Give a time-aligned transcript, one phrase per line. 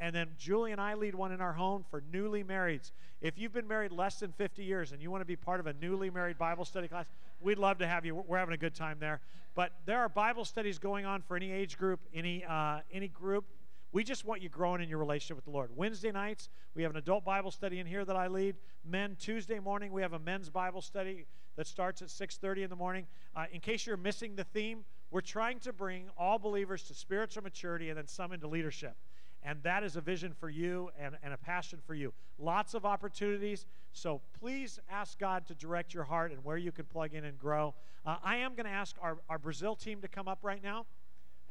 [0.00, 2.90] and then Julie and I lead one in our home for newly marrieds.
[3.20, 5.66] If you've been married less than 50 years and you want to be part of
[5.66, 7.06] a newly married Bible study class,
[7.40, 8.14] we'd love to have you.
[8.14, 9.20] We're having a good time there.
[9.54, 13.44] But there are Bible studies going on for any age group, any uh, any group.
[13.92, 15.70] We just want you growing in your relationship with the Lord.
[15.76, 18.54] Wednesday nights, we have an adult Bible study in here that I lead.
[18.84, 21.26] Men, Tuesday morning, we have a men's Bible study
[21.56, 23.06] that starts at 6.30 in the morning.
[23.34, 27.42] Uh, in case you're missing the theme, we're trying to bring all believers to spiritual
[27.42, 28.94] maturity and then some into leadership.
[29.42, 32.12] And that is a vision for you and, and a passion for you.
[32.38, 33.66] Lots of opportunities.
[33.92, 37.38] So please ask God to direct your heart and where you can plug in and
[37.38, 37.74] grow.
[38.04, 40.86] Uh, I am going to ask our, our Brazil team to come up right now.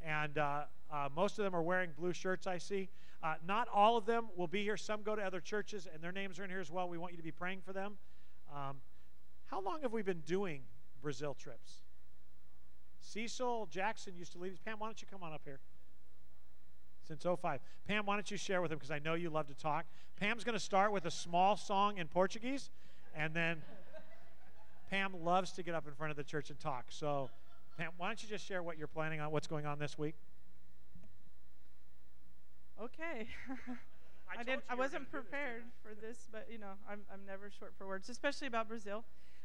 [0.04, 2.88] And uh, uh, most of them are wearing blue shirts, I see.
[3.22, 4.76] Uh, not all of them will be here.
[4.76, 6.88] Some go to other churches, and their names are in here as well.
[6.88, 7.98] We want you to be praying for them.
[8.54, 8.76] Um,
[9.46, 10.62] how long have we been doing
[11.02, 11.82] Brazil trips?
[13.00, 14.58] Cecil Jackson used to lead us.
[14.64, 15.60] Pam, why don't you come on up here?
[17.10, 17.58] Since 05.
[17.88, 19.84] Pam, why don't you share with them because I know you love to talk.
[20.20, 22.70] Pam's going to start with a small song in Portuguese,
[23.16, 23.60] and then
[24.90, 26.84] Pam loves to get up in front of the church and talk.
[26.90, 27.28] So,
[27.76, 30.14] Pam, why don't you just share what you're planning on, what's going on this week?
[32.80, 33.26] Okay.
[34.30, 34.62] I, I didn't.
[34.70, 38.46] I wasn't prepared for this, but you know, I'm I'm never short for words, especially
[38.46, 39.02] about Brazil.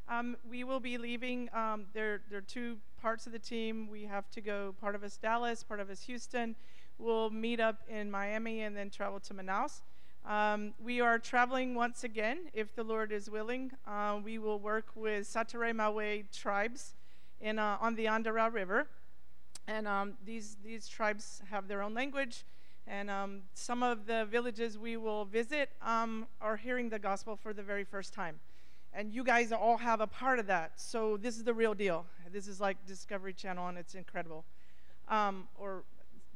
[0.08, 1.50] Um, we will be leaving.
[1.52, 3.90] Um, there, there are two parts of the team.
[3.90, 4.76] We have to go.
[4.80, 6.56] Part of us Dallas, part of us Houston.
[6.98, 9.82] We'll meet up in Miami and then travel to Manaus.
[10.26, 13.72] Um, we are traveling once again, if the Lord is willing.
[13.86, 16.96] Uh, we will work with Sateré-Mawé tribes
[17.42, 18.88] in, uh, on the Andirá River.
[19.68, 22.46] And um, these, these tribes have their own language.
[22.88, 27.54] And um, some of the villages we will visit um, are hearing the gospel for
[27.54, 28.40] the very first time.
[28.94, 30.72] And you guys all have a part of that.
[30.78, 32.06] So this is the real deal.
[32.32, 34.46] This is like Discovery Channel, and it's incredible.
[35.10, 35.84] Um, or,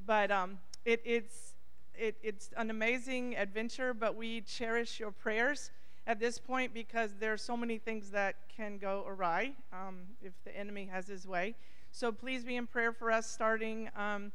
[0.09, 1.53] but um, it, it's,
[1.93, 5.69] it, it's an amazing adventure, but we cherish your prayers
[6.07, 10.33] at this point because there are so many things that can go awry um, if
[10.45, 11.53] the enemy has his way.
[11.91, 14.31] So please be in prayer for us starting um,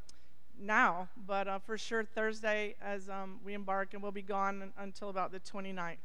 [0.57, 5.09] now, but uh, for sure Thursday as um, we embark, and we'll be gone until
[5.09, 5.97] about the 29th.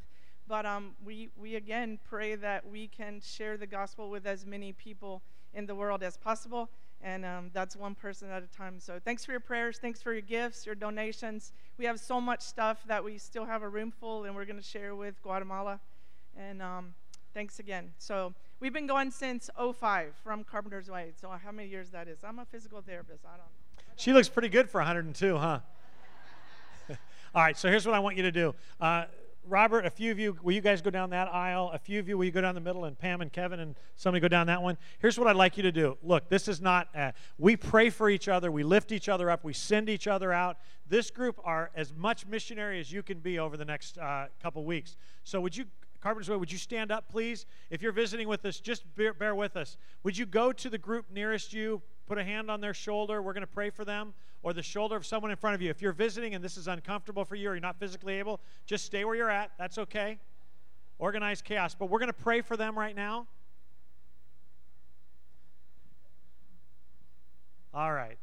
[0.47, 4.73] But um, we, we again pray that we can share the gospel with as many
[4.73, 5.21] people
[5.53, 6.71] in the world as possible.
[7.01, 8.79] And um, that's one person at a time.
[8.79, 9.77] So thanks for your prayers.
[9.77, 11.53] Thanks for your gifts, your donations.
[11.77, 14.57] We have so much stuff that we still have a room full, and we're going
[14.57, 15.79] to share with Guatemala.
[16.35, 16.93] And um,
[17.33, 17.91] thanks again.
[17.99, 21.11] So we've been going since 05 from Carpenter's Way.
[21.19, 22.19] So how many years that is?
[22.23, 23.23] I'm a physical therapist.
[23.25, 23.83] I don't know.
[23.95, 25.59] She looks pretty good for 102, huh?
[27.35, 28.55] All right, so here's what I want you to do.
[28.79, 29.05] Uh,
[29.45, 31.71] Robert, a few of you, will you guys go down that aisle?
[31.73, 32.85] A few of you, will you go down the middle?
[32.85, 34.77] And Pam and Kevin and somebody go down that one.
[34.99, 35.97] Here's what I'd like you to do.
[36.03, 39.43] Look, this is not, uh, we pray for each other, we lift each other up,
[39.43, 40.57] we send each other out.
[40.87, 44.63] This group are as much missionary as you can be over the next uh, couple
[44.65, 44.97] weeks.
[45.23, 45.65] So would you,
[46.01, 47.45] Carpenter's Way, would you stand up, please?
[47.69, 49.77] If you're visiting with us, just bear, bear with us.
[50.03, 53.21] Would you go to the group nearest you, put a hand on their shoulder?
[53.21, 55.69] We're going to pray for them or the shoulder of someone in front of you.
[55.69, 58.85] If you're visiting and this is uncomfortable for you or you're not physically able, just
[58.85, 59.51] stay where you're at.
[59.57, 60.17] That's okay.
[60.97, 61.75] Organized chaos.
[61.75, 63.27] But we're going to pray for them right now.
[67.73, 68.17] All right.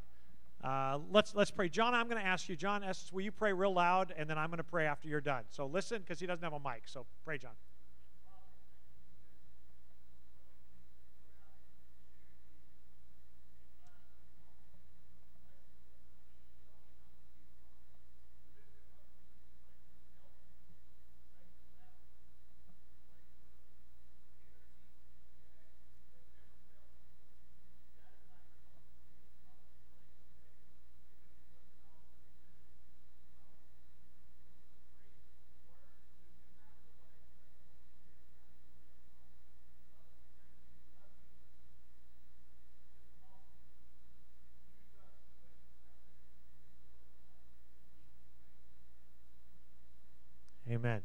[0.65, 1.69] Uh, let's let's pray.
[1.69, 4.49] John, I'm going to ask you, John will you pray real loud, and then I'm
[4.49, 5.45] going to pray after you're done.
[5.51, 6.83] So listen, because he doesn't have a mic.
[6.87, 7.53] So pray, John.
[50.77, 51.01] Amen.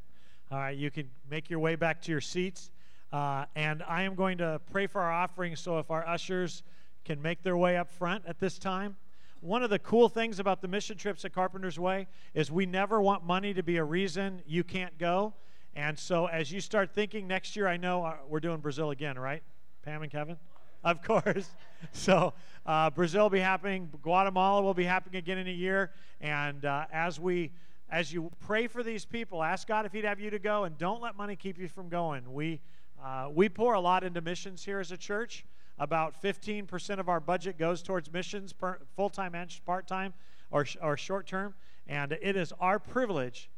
[0.51, 2.71] All right, you can make your way back to your seats.
[3.13, 5.55] Uh, and I am going to pray for our offering.
[5.55, 6.63] So if our ushers
[7.05, 8.97] can make their way up front at this time.
[9.39, 13.01] One of the cool things about the mission trips at Carpenter's Way is we never
[13.01, 15.35] want money to be a reason you can't go.
[15.73, 19.17] And so as you start thinking next year, I know uh, we're doing Brazil again,
[19.17, 19.41] right?
[19.83, 20.35] Pam and Kevin?
[20.83, 21.49] Of course.
[21.93, 22.33] So
[22.65, 23.89] uh, Brazil will be happening.
[24.01, 25.91] Guatemala will be happening again in a year.
[26.19, 27.51] And uh, as we
[27.91, 30.77] as you pray for these people, ask God if He'd have you to go, and
[30.77, 32.33] don't let money keep you from going.
[32.33, 32.61] We,
[33.03, 35.45] uh, we pour a lot into missions here as a church.
[35.77, 38.53] About 15% of our budget goes towards missions,
[38.95, 40.13] full time and part time
[40.51, 41.53] or, or short term.
[41.87, 43.49] And it is our privilege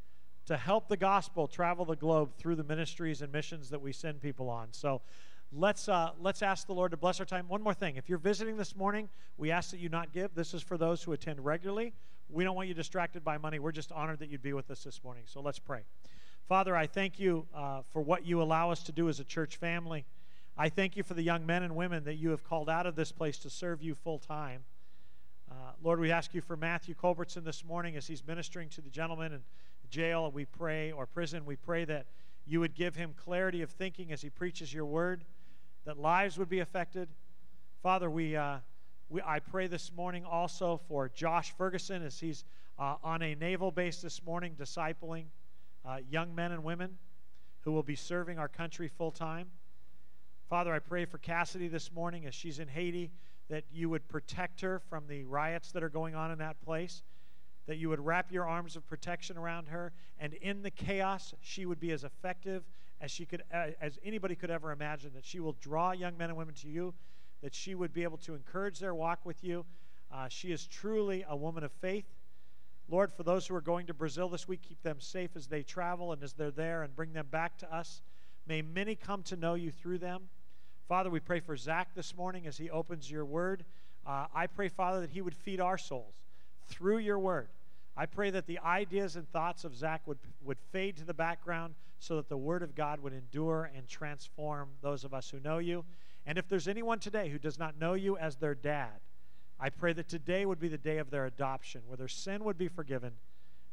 [0.45, 4.21] to help the gospel travel the globe through the ministries and missions that we send
[4.21, 4.69] people on.
[4.71, 5.01] So
[5.51, 7.47] let's uh, let's ask the Lord to bless our time.
[7.47, 10.33] One more thing: if you're visiting this morning, we ask that you not give.
[10.33, 11.93] This is for those who attend regularly.
[12.29, 13.59] We don't want you distracted by money.
[13.59, 15.23] We're just honored that you'd be with us this morning.
[15.27, 15.81] So let's pray.
[16.47, 19.57] Father, I thank you uh, for what you allow us to do as a church
[19.57, 20.05] family.
[20.57, 22.95] I thank you for the young men and women that you have called out of
[22.95, 24.63] this place to serve you full time.
[25.49, 28.89] Uh, Lord, we ask you for Matthew Culbertson this morning as he's ministering to the
[28.89, 29.41] gentleman in
[29.89, 30.31] jail.
[30.31, 32.07] We pray, or prison, we pray that
[32.45, 35.23] you would give him clarity of thinking as he preaches your word
[35.85, 37.09] that lives would be affected.
[37.81, 38.57] Father, we, uh,
[39.13, 42.45] we, I pray this morning also for Josh Ferguson as he's
[42.79, 45.25] uh, on a naval base this morning, discipling
[45.85, 46.97] uh, young men and women
[47.61, 49.49] who will be serving our country full time.
[50.49, 53.11] Father, I pray for Cassidy this morning as she's in Haiti
[53.51, 57.03] that you would protect her from the riots that are going on in that place,
[57.67, 61.67] that you would wrap your arms of protection around her, and in the chaos, she
[61.67, 62.63] would be as effective
[62.99, 66.29] as she could uh, as anybody could ever imagine that she will draw young men
[66.29, 66.95] and women to you
[67.43, 69.65] that she would be able to encourage their walk with you.
[70.11, 72.05] Uh, she is truly a woman of faith.
[72.89, 75.61] Lord for those who are going to brazil this week keep them safe as they
[75.61, 78.01] travel and as they're there and bring them back to us.
[78.47, 80.23] May many come to know you through them.
[80.87, 83.63] Father we pray for zach this morning as he opens your word.
[84.05, 86.13] Uh, i pray father that he would feed our souls
[86.67, 87.49] through your word.
[87.95, 91.75] I pray that the ideas and thoughts of Zach would, would fade to the background
[91.99, 95.59] so that the Word of God would endure and transform those of us who know
[95.59, 95.85] you.
[96.25, 99.01] And if there's anyone today who does not know you as their dad,
[99.59, 102.57] I pray that today would be the day of their adoption, where their sin would
[102.57, 103.13] be forgiven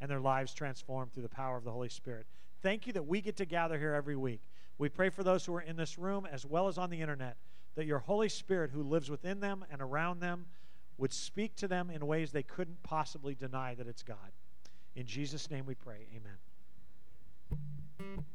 [0.00, 2.26] and their lives transformed through the power of the Holy Spirit.
[2.62, 4.40] Thank you that we get to gather here every week.
[4.78, 7.36] We pray for those who are in this room as well as on the internet,
[7.74, 10.46] that your Holy Spirit, who lives within them and around them,
[10.98, 14.16] would speak to them in ways they couldn't possibly deny that it's God.
[14.96, 16.06] In Jesus' name we pray.
[16.14, 18.26] Amen.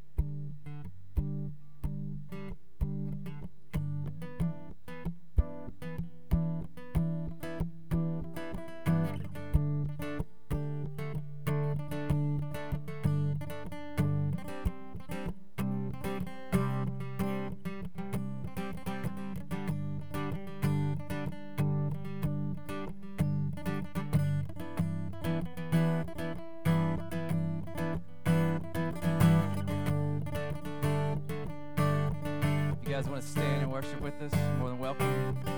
[33.76, 35.55] Worship with us, more than welcome.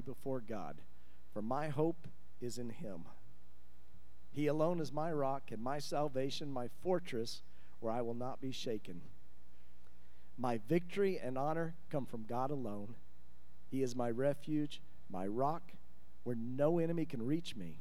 [0.00, 0.76] before God,
[1.32, 2.08] for my hope
[2.40, 3.04] is in him.
[4.30, 7.42] He alone is my rock and my salvation, my fortress,
[7.80, 9.00] where I will not be shaken.
[10.36, 12.94] My victory and honor come from God alone.
[13.70, 15.62] He is my refuge, my rock,
[16.24, 17.80] where no enemy can reach me.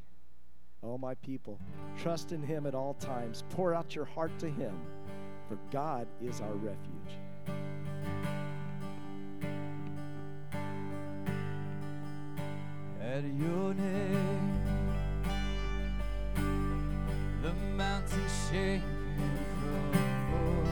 [0.83, 1.59] Oh, my people,
[1.97, 3.43] trust in him at all times.
[3.49, 4.79] Pour out your heart to him,
[5.47, 7.86] for God is our refuge.
[13.15, 14.61] at your name.
[17.41, 18.81] The mountain shaking
[19.59, 20.67] from crumble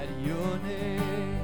[0.00, 1.40] at your name.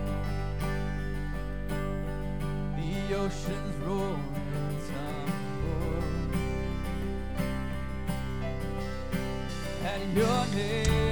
[2.77, 4.19] The oceans roar
[4.89, 6.05] tumble
[9.85, 11.04] at your name.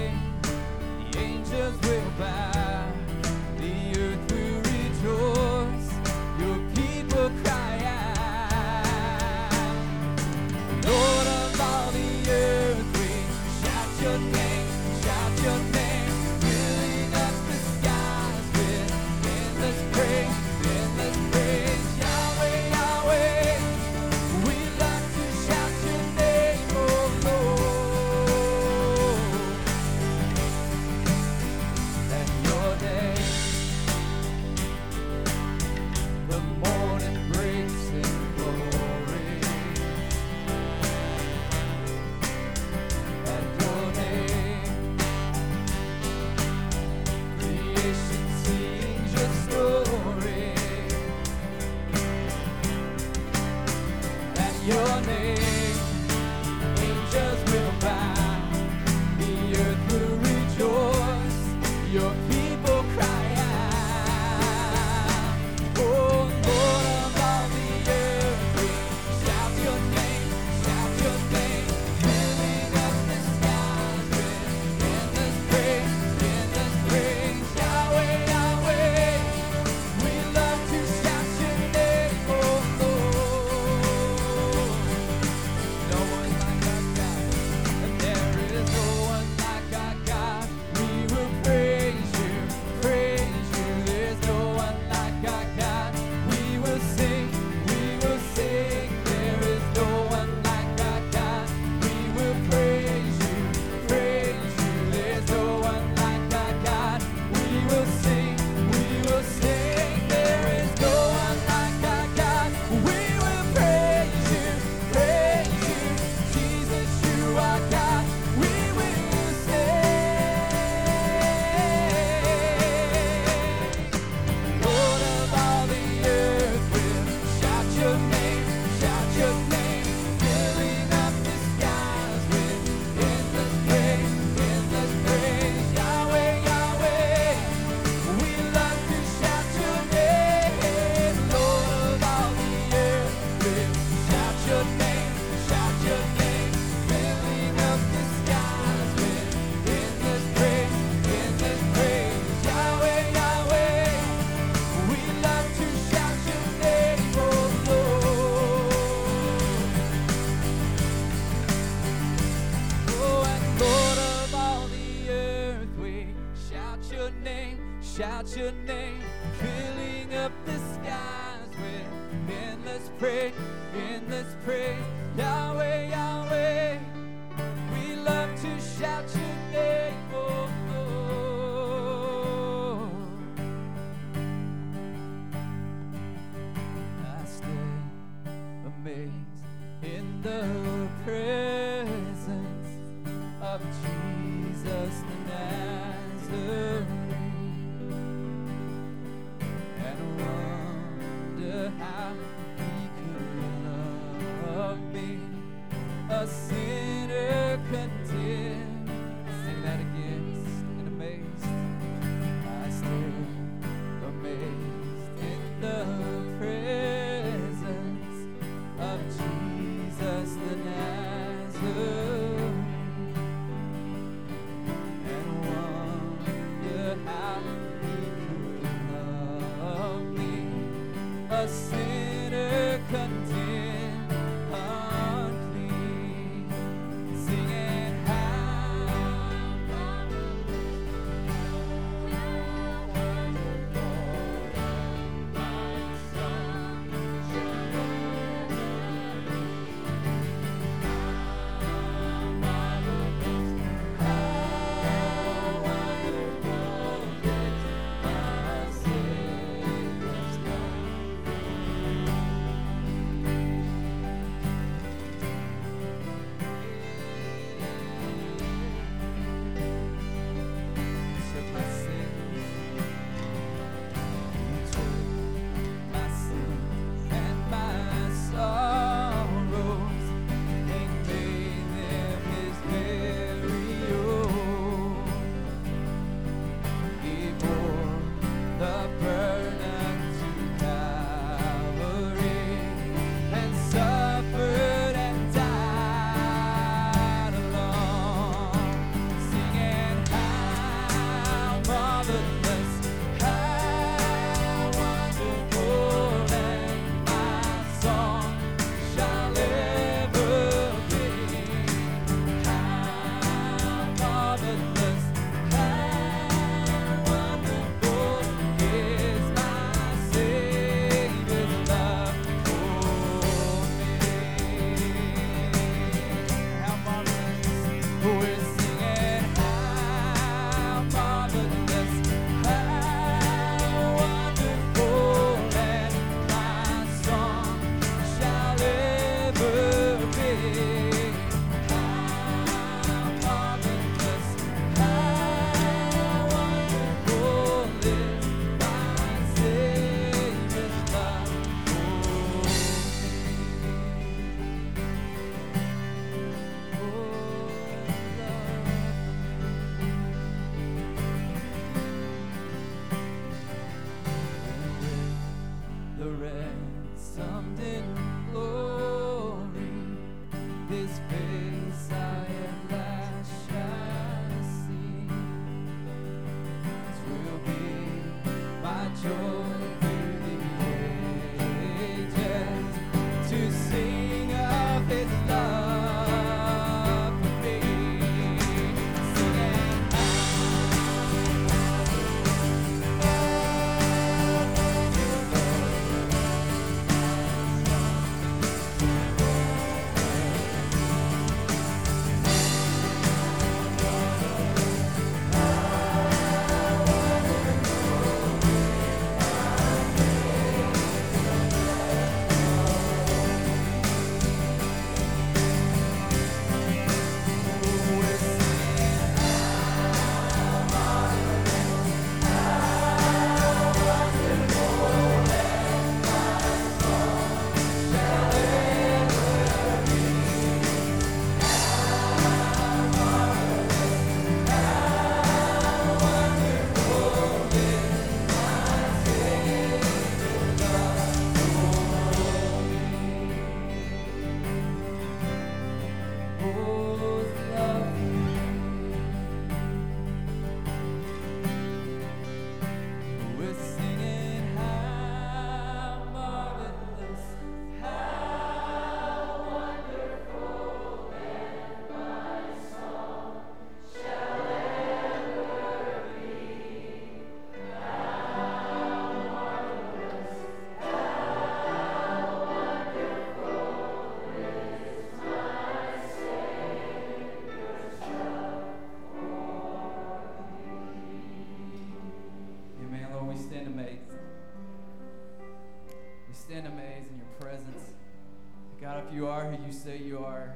[489.12, 490.55] You are who you say you are,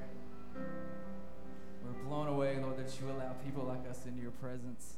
[1.84, 4.94] we're blown away, Lord, that you allow people like us into your presence.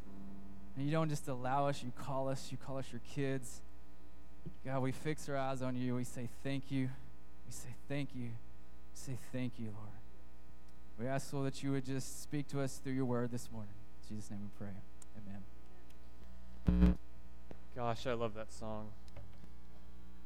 [0.77, 3.61] And you don't just allow us, you call us, you call us your kids.
[4.65, 5.97] God, we fix our eyes on you.
[5.97, 6.89] We say thank you.
[7.47, 8.27] We say thank you.
[8.27, 9.89] We say thank you, Lord.
[10.99, 13.75] We ask, Lord, that you would just speak to us through your word this morning.
[14.03, 14.75] In Jesus' name we pray.
[16.69, 16.99] Amen.
[17.75, 18.89] Gosh, I love that song.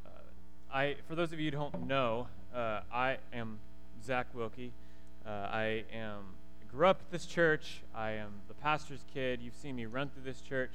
[0.04, 0.10] Uh,
[0.72, 3.58] I, for those of you who don't know, uh, I am
[4.04, 4.70] Zach Wilke.
[5.26, 6.18] Uh, I am
[6.70, 7.82] grew up at this church.
[7.94, 9.40] I am the pastor's kid.
[9.42, 10.72] You've seen me run through this church.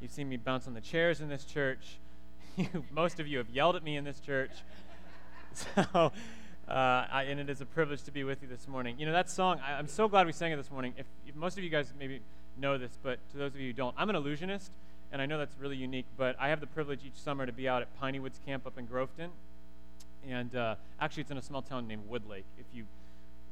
[0.00, 1.98] You've seen me bounce on the chairs in this church.
[2.92, 4.50] most of you have yelled at me in this church.
[5.54, 6.12] So,
[6.66, 8.98] uh, I, and it is a privilege to be with you this morning.
[8.98, 10.94] You know, that song, I, am so glad we sang it this morning.
[10.96, 12.22] If, if, most of you guys maybe
[12.56, 14.72] know this, but to those of you who don't, I'm an illusionist,
[15.12, 17.68] and I know that's really unique, but I have the privilege each summer to be
[17.68, 19.28] out at Piney Woods Camp up in Groveton.
[20.28, 22.44] And uh, actually, it's in a small town named Woodlake.
[22.58, 22.84] If you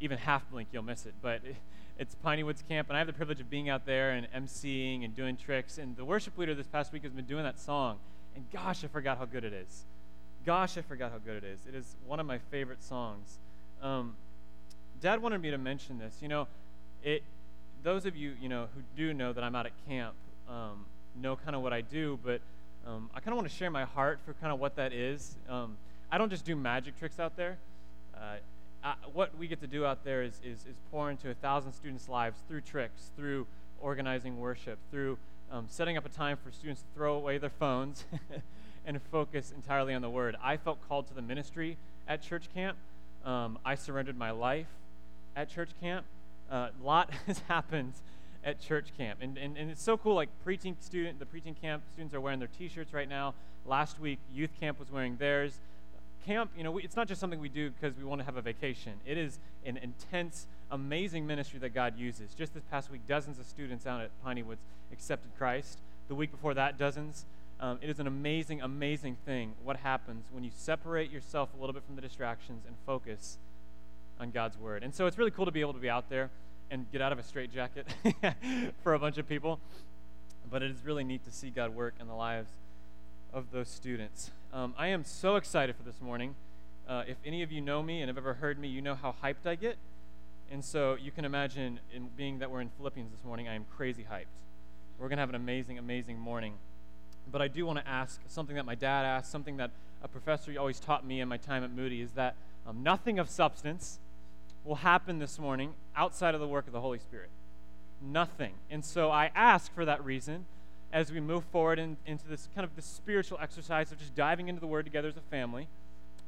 [0.01, 1.15] even half blink, you'll miss it.
[1.21, 1.43] But
[1.99, 5.05] it's Piney Woods Camp, and I have the privilege of being out there and emceeing
[5.05, 5.79] and doing tricks.
[5.79, 7.99] And the worship leader this past week has been doing that song.
[8.35, 9.85] And gosh, I forgot how good it is.
[10.47, 11.61] Gosh, I forgot how good it is.
[11.69, 13.39] It is one of my favorite songs.
[13.83, 14.15] Um,
[15.01, 16.17] Dad wanted me to mention this.
[16.21, 16.47] You know,
[17.03, 17.23] it.
[17.83, 20.15] Those of you, you know, who do know that I'm out at camp,
[20.49, 20.85] um,
[21.17, 22.19] know kind of what I do.
[22.23, 22.41] But
[22.87, 25.37] um, I kind of want to share my heart for kind of what that is.
[25.49, 25.77] Um,
[26.13, 27.59] I don't just do magic tricks out there.
[28.15, 28.37] Uh,
[28.83, 31.73] I, what we get to do out there is, is, is pour into a thousand
[31.73, 33.47] students' lives through tricks, through
[33.81, 35.19] organizing worship, through
[35.51, 38.05] um, setting up a time for students to throw away their phones
[38.87, 40.37] and focus entirely on the Word.
[40.43, 41.77] I felt called to the ministry
[42.09, 42.77] at church camp.
[43.25, 44.69] Um, I surrendered my life
[45.37, 46.07] at church camp.
[46.51, 47.95] A uh, lot has happened
[48.45, 49.21] at church camp.
[49.23, 52.39] And, and, and it's so cool, like preaching student, the preaching camp students are wearing
[52.39, 53.35] their t-shirts right now.
[53.67, 55.59] Last week, youth camp was wearing theirs.
[56.25, 58.37] Camp, you know, we, it's not just something we do because we want to have
[58.37, 58.95] a vacation.
[59.07, 62.35] It is an intense, amazing ministry that God uses.
[62.35, 64.61] Just this past week, dozens of students out at Piney Woods
[64.93, 65.79] accepted Christ.
[66.09, 67.25] The week before that, dozens.
[67.59, 71.75] Um, it is an amazing, amazing thing what happens when you separate yourself a little
[71.75, 73.39] bit from the distractions and focus
[74.19, 74.83] on God's word.
[74.83, 76.31] And so it's really cool to be able to be out there
[76.71, 77.87] and get out of a straitjacket
[78.83, 79.59] for a bunch of people.
[80.51, 82.51] But it is really neat to see God work in the lives
[83.33, 84.31] of those students.
[84.53, 86.35] Um, I am so excited for this morning.
[86.89, 89.15] Uh, if any of you know me and have ever heard me, you know how
[89.23, 89.77] hyped I get.
[90.51, 93.65] And so you can imagine, in being that we're in Philippians this morning, I am
[93.77, 94.25] crazy hyped.
[94.99, 96.55] We're going to have an amazing, amazing morning.
[97.31, 99.71] But I do want to ask something that my dad asked, something that
[100.03, 102.35] a professor always taught me in my time at Moody, is that
[102.67, 104.01] um, nothing of substance
[104.65, 107.31] will happen this morning outside of the work of the Holy Spirit.
[108.03, 108.55] Nothing.
[108.71, 110.47] And so I ask for that reason
[110.93, 114.49] as we move forward in, into this kind of this spiritual exercise of just diving
[114.49, 115.69] into the Word together as a family.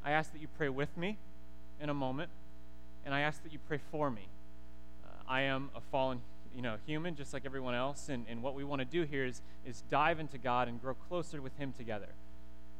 [0.04, 1.18] I ask that you pray with me
[1.80, 2.30] in a moment,
[3.04, 4.28] and I ask that you pray for me.
[5.04, 6.20] Uh, I am a fallen
[6.54, 9.24] you know, human just like everyone else, and, and what we want to do here
[9.24, 12.08] is, is dive into God and grow closer with Him together.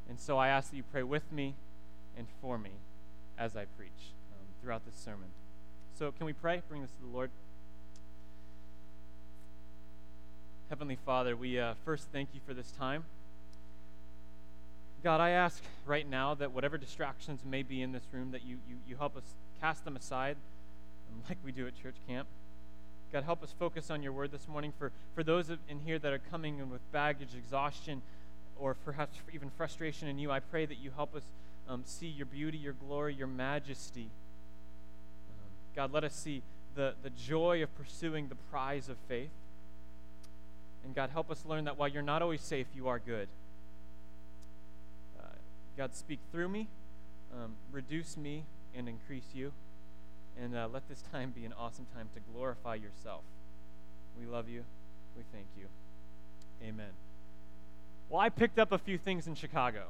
[0.08, 1.54] And so I ask that you pray with me
[2.16, 2.72] and for me
[3.38, 5.28] as I preach um, throughout this sermon.
[5.94, 6.62] So, can we pray?
[6.68, 7.30] Bring this to the Lord.
[10.72, 13.04] Heavenly Father, we uh, first thank you for this time.
[15.04, 18.56] God, I ask right now that whatever distractions may be in this room, that you,
[18.66, 19.22] you, you help us
[19.60, 20.38] cast them aside,
[21.10, 22.26] um, like we do at church camp.
[23.12, 24.72] God, help us focus on your word this morning.
[24.78, 28.00] For, for those in here that are coming in with baggage, exhaustion,
[28.58, 31.24] or perhaps even frustration in you, I pray that you help us
[31.68, 34.08] um, see your beauty, your glory, your majesty
[35.74, 36.42] God, let us see
[36.74, 39.30] the, the joy of pursuing the prize of faith.
[40.84, 43.28] And God, help us learn that while you're not always safe, you are good.
[45.18, 45.26] Uh,
[45.76, 46.68] God, speak through me,
[47.32, 49.52] um, reduce me, and increase you.
[50.40, 53.22] And uh, let this time be an awesome time to glorify yourself.
[54.18, 54.64] We love you.
[55.16, 55.66] We thank you.
[56.66, 56.90] Amen.
[58.08, 59.84] Well, I picked up a few things in Chicago.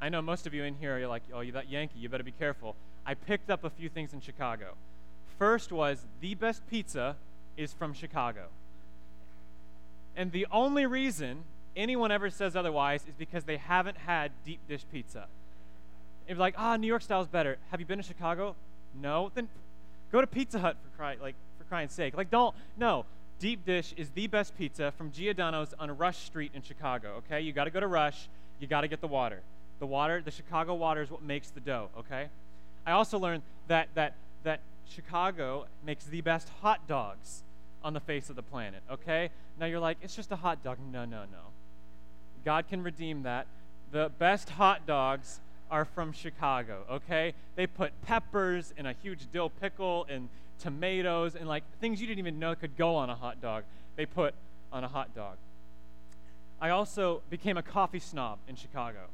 [0.00, 2.22] I know most of you in here are like, oh, you that Yankee, you better
[2.22, 2.76] be careful.
[3.04, 4.74] I picked up a few things in Chicago.
[5.38, 7.16] First was the best pizza
[7.56, 8.48] is from Chicago.
[10.16, 11.44] And the only reason
[11.76, 15.26] anyone ever says otherwise is because they haven't had deep dish pizza.
[16.26, 17.56] It's like, ah, New York style is better.
[17.70, 18.54] Have you been to Chicago?
[19.00, 19.30] No.
[19.34, 19.48] Then
[20.12, 22.16] go to Pizza Hut for cry, like for crying sake.
[22.16, 22.54] Like, don't.
[22.76, 23.06] No.
[23.38, 27.22] Deep dish is the best pizza from Giordano's on Rush Street in Chicago.
[27.24, 28.28] Okay, you got to go to Rush.
[28.58, 29.42] You got to get the water.
[29.78, 31.88] The water, the Chicago water is what makes the dough.
[31.96, 32.28] Okay.
[32.84, 37.44] I also learned that that that Chicago makes the best hot dogs
[37.82, 39.30] on the face of the planet, okay?
[39.58, 40.78] Now you're like, it's just a hot dog.
[40.92, 41.52] No, no, no.
[42.44, 43.46] God can redeem that.
[43.90, 45.40] The best hot dogs
[45.70, 47.34] are from Chicago, okay?
[47.56, 52.18] They put peppers and a huge dill pickle and tomatoes and like things you didn't
[52.18, 53.64] even know could go on a hot dog.
[53.96, 54.34] They put
[54.72, 55.36] on a hot dog.
[56.60, 59.06] I also became a coffee snob in Chicago.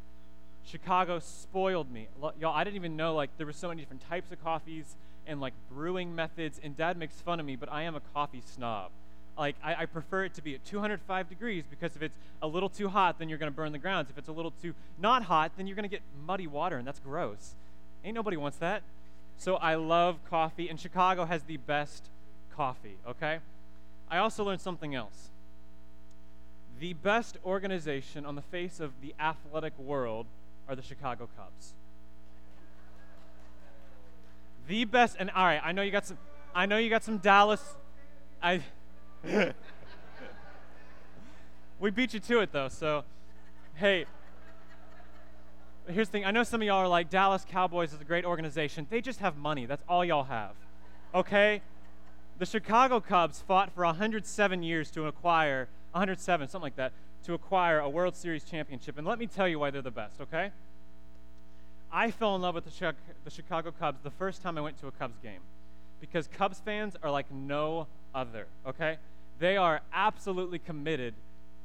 [0.65, 2.09] Chicago spoiled me.
[2.41, 5.41] Y'all, I didn't even know like there were so many different types of coffees and
[5.41, 8.91] like brewing methods, and dad makes fun of me, but I am a coffee snob.
[9.37, 12.69] Like, I, I prefer it to be at 205 degrees because if it's a little
[12.69, 14.11] too hot, then you're going to burn the grounds.
[14.11, 16.87] If it's a little too not hot, then you're going to get muddy water, and
[16.87, 17.55] that's gross.
[18.05, 18.83] Ain't nobody wants that.
[19.37, 22.05] So I love coffee, and Chicago has the best
[22.55, 23.39] coffee, okay?
[24.09, 25.31] I also learned something else.
[26.79, 30.27] The best organization on the face of the athletic world
[30.69, 31.75] are the Chicago Cubs.
[34.69, 36.19] The best, and all right, I know you got some,
[36.55, 37.63] I know you got some Dallas,
[38.43, 38.63] I,
[41.81, 43.05] we beat you to it though, so
[43.75, 44.07] hey.
[45.87, 48.25] Here's the thing I know some of y'all are like, Dallas Cowboys is a great
[48.25, 48.87] organization.
[48.89, 49.67] They just have money.
[49.67, 50.53] That's all y'all have.
[51.15, 51.61] Okay?
[52.39, 56.93] The Chicago Cubs fought for 107 years to acquire, 107, something like that,
[57.25, 58.97] to acquire a World Series championship.
[58.97, 60.53] And let me tell you why they're the best, okay?
[61.93, 64.87] I fell in love with the, the Chicago Cubs the first time I went to
[64.87, 65.41] a Cubs game
[66.01, 68.97] because Cubs fans are like no other, okay?
[69.39, 71.15] They are absolutely committed,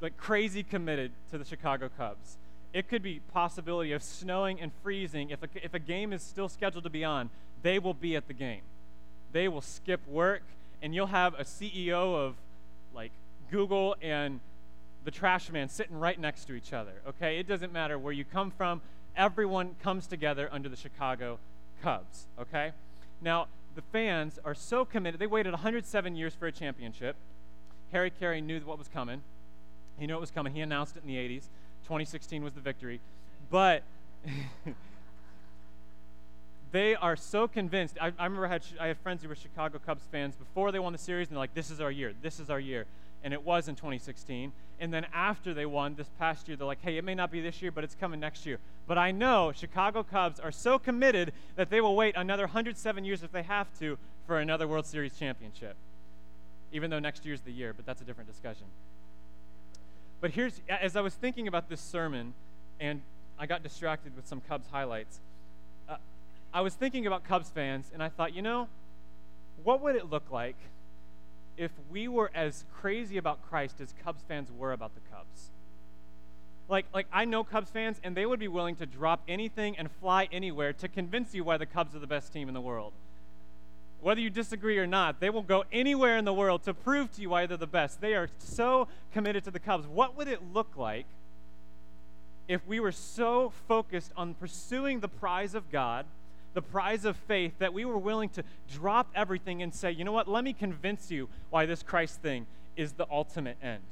[0.00, 2.36] like crazy committed to the Chicago Cubs.
[2.72, 5.30] It could be possibility of snowing and freezing.
[5.30, 7.30] If a, if a game is still scheduled to be on,
[7.62, 8.62] they will be at the game.
[9.32, 10.42] They will skip work,
[10.82, 12.34] and you'll have a CEO of
[12.94, 13.12] like
[13.50, 14.40] Google and
[15.04, 16.92] the trash man sitting right next to each other.
[17.08, 18.80] Okay, it doesn't matter where you come from.
[19.16, 21.38] Everyone comes together under the Chicago
[21.82, 22.26] Cubs.
[22.40, 22.72] Okay,
[23.20, 25.20] now the fans are so committed.
[25.20, 27.16] They waited 107 years for a championship.
[27.92, 29.22] Harry Caray knew what was coming.
[29.98, 30.54] He knew it was coming.
[30.54, 31.44] He announced it in the 80s.
[31.84, 33.00] 2016 was the victory.
[33.50, 33.82] But
[36.72, 37.98] they are so convinced.
[38.00, 40.78] I, I remember I had, I had friends who were Chicago Cubs fans before they
[40.78, 42.12] won the series, and they're like, this is our year.
[42.22, 42.86] This is our year.
[43.22, 44.52] And it was in 2016.
[44.78, 47.42] And then after they won this past year, they're like, hey, it may not be
[47.42, 48.58] this year, but it's coming next year.
[48.86, 53.22] But I know Chicago Cubs are so committed that they will wait another 107 years
[53.22, 55.76] if they have to for another World Series championship
[56.72, 58.66] even though next year's the year, but that's a different discussion.
[60.20, 62.34] But here's, as I was thinking about this sermon,
[62.78, 63.00] and
[63.38, 65.20] I got distracted with some Cubs highlights,
[65.88, 65.96] uh,
[66.52, 68.68] I was thinking about Cubs fans, and I thought, you know,
[69.64, 70.56] what would it look like
[71.56, 75.50] if we were as crazy about Christ as Cubs fans were about the Cubs?
[76.68, 79.90] Like, like I know Cubs fans, and they would be willing to drop anything and
[79.90, 82.92] fly anywhere to convince you why the Cubs are the best team in the world
[84.02, 87.22] whether you disagree or not, they will go anywhere in the world to prove to
[87.22, 88.00] you why they're the best.
[88.00, 89.86] They are so committed to the Cubs.
[89.86, 91.06] What would it look like
[92.48, 96.06] if we were so focused on pursuing the prize of God,
[96.54, 100.12] the prize of faith, that we were willing to drop everything and say, you know
[100.12, 103.82] what, let me convince you why this Christ thing is the ultimate end?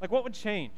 [0.00, 0.72] Like, what would change?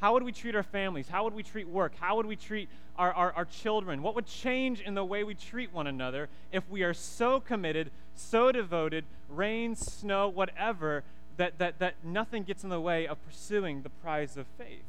[0.00, 1.08] How would we treat our families?
[1.08, 1.92] How would we treat work?
[2.00, 4.02] How would we treat our, our, our, children?
[4.02, 7.90] What would change in the way we treat one another if we are so committed,
[8.14, 11.04] so devoted, rain, snow, whatever,
[11.36, 14.84] that, that, that nothing gets in the way of pursuing the prize of faith?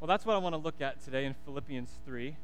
[0.00, 2.36] Well, that's what I want to look at today in Philippians 3.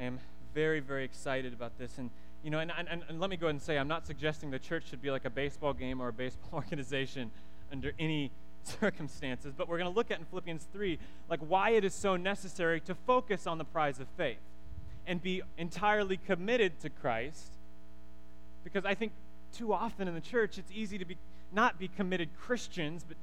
[0.00, 0.18] I am
[0.54, 1.98] very, very excited about this.
[1.98, 2.08] And,
[2.42, 4.58] you know, and, and, and let me go ahead and say, I'm not suggesting the
[4.58, 7.30] church should be like a baseball game or a baseball organization
[7.72, 8.30] under any
[8.62, 9.54] circumstances.
[9.56, 12.80] But we're going to look at in Philippians 3, like why it is so necessary
[12.82, 14.38] to focus on the prize of faith
[15.06, 17.52] and be entirely committed to Christ.
[18.62, 19.12] Because I think
[19.52, 21.16] too often in the church, it's easy to be
[21.52, 23.16] not be committed Christians, but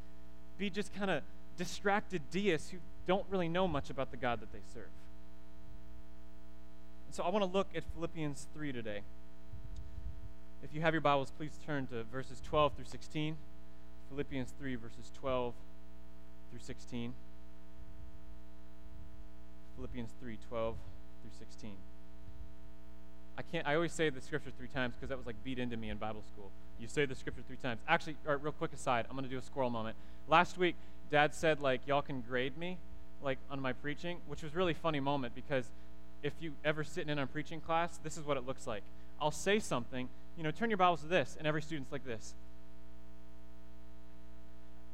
[0.58, 1.24] be just kind of
[1.58, 4.90] distracted deists who don't really know much about the God that they serve.
[7.12, 9.02] So I want to look at Philippians 3 today.
[10.62, 13.36] If you have your Bibles, please turn to verses 12 through 16.
[14.10, 15.54] Philippians 3, verses 12
[16.50, 17.13] through 16.
[19.76, 20.76] Philippians 3, 12
[21.22, 21.72] through 16.
[23.38, 25.78] I can't, I always say the scripture three times because that was like beat into
[25.78, 26.50] me in Bible school.
[26.80, 27.80] You say the scripture three times.
[27.88, 29.95] Actually, all right, real quick aside, I'm going to do a squirrel moment.
[30.28, 30.76] Last week,
[31.10, 32.78] Dad said, like, y'all can grade me,
[33.24, 35.69] like, on my preaching, which was really funny moment because
[36.22, 38.84] if you ever sitting in a preaching class, this is what it looks like.
[39.22, 42.34] I'll say something, you know, turn your Bibles to this, and every student's like this.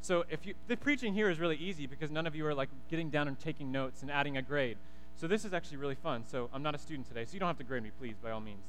[0.06, 2.70] So if you, the preaching here is really easy because none of you are like
[2.92, 4.78] getting down and taking notes and adding a grade.
[5.16, 6.26] So this is actually really fun.
[6.28, 8.30] So I'm not a student today, so you don't have to grade me, please, by
[8.30, 8.62] all means.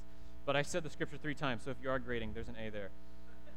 [0.46, 2.70] But I said the scripture three times, so if you are grading, there's an A
[2.70, 2.88] there.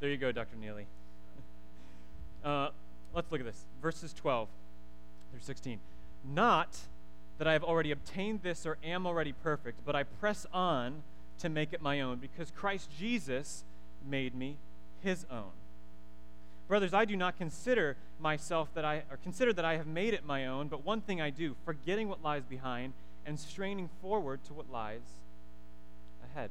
[0.00, 0.56] there you go, Dr.
[0.56, 0.86] Neely.
[2.46, 2.70] uh,
[3.14, 3.66] let's look at this.
[3.82, 4.48] Verses 12
[5.32, 5.80] through 16.
[6.24, 6.78] Not
[7.36, 11.02] that I have already obtained this or am already perfect, but I press on
[11.40, 13.64] to make it my own because Christ Jesus
[14.08, 14.56] made me
[15.02, 15.52] his own.
[16.68, 20.24] Brothers, I do not consider myself that I or consider that I have made it
[20.26, 22.92] my own, but one thing I do, forgetting what lies behind
[23.24, 25.00] and straining forward to what lies
[26.24, 26.50] ahead.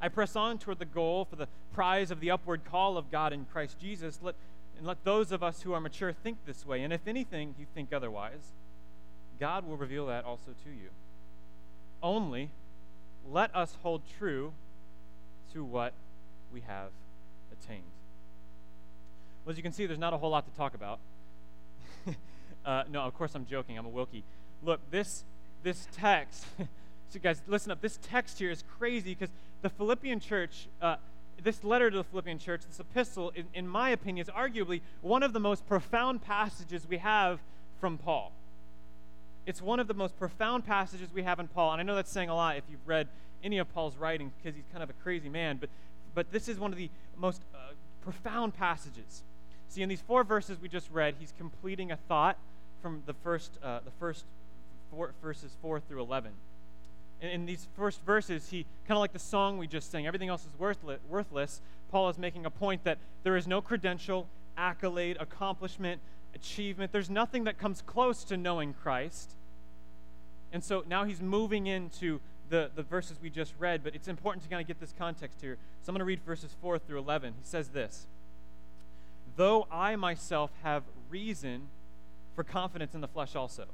[0.00, 3.32] I press on toward the goal for the prize of the upward call of God
[3.32, 4.20] in Christ Jesus.
[4.22, 4.34] Let,
[4.76, 6.82] and let those of us who are mature think this way.
[6.82, 8.52] And if anything you think otherwise,
[9.40, 10.90] God will reveal that also to you.
[12.02, 12.50] Only
[13.28, 14.52] let us hold true
[15.52, 15.92] to what
[16.52, 16.90] we have
[17.52, 17.82] attained.
[19.44, 20.98] Well, as you can see, there's not a whole lot to talk about.
[22.66, 23.78] uh, no, of course I'm joking.
[23.78, 24.22] I'm a Wilke.
[24.62, 25.24] Look, this
[25.62, 26.44] this text.
[26.58, 26.66] so,
[27.12, 27.80] you guys, listen up.
[27.80, 29.30] This text here is crazy because
[29.62, 30.68] the Philippian church.
[30.80, 30.96] Uh,
[31.42, 35.22] this letter to the Philippian church, this epistle, in, in my opinion, is arguably one
[35.22, 37.38] of the most profound passages we have
[37.80, 38.32] from Paul.
[39.46, 42.10] It's one of the most profound passages we have in Paul, and I know that's
[42.10, 43.08] saying a lot if you've read
[43.42, 45.70] any of Paul's writings because he's kind of a crazy man, but,
[46.18, 47.58] but this is one of the most uh,
[48.02, 49.22] profound passages.
[49.68, 52.36] See, in these four verses we just read, he's completing a thought
[52.82, 54.24] from the first, uh, the first
[54.90, 56.32] four, verses 4 through 11.
[57.20, 60.28] In, in these first verses, he, kind of like the song we just sang, everything
[60.28, 61.60] else is worthless, worthless.
[61.92, 64.26] Paul is making a point that there is no credential,
[64.56, 66.00] accolade, accomplishment,
[66.34, 66.90] achievement.
[66.90, 69.36] There's nothing that comes close to knowing Christ.
[70.52, 72.18] And so now he's moving into
[72.48, 75.40] the, the verses we just read, but it's important to kind of get this context
[75.40, 75.56] here.
[75.82, 77.34] So I'm going to read verses 4 through 11.
[77.40, 78.06] He says this
[79.36, 81.68] Though I myself have reason
[82.34, 83.66] for confidence in the flesh also.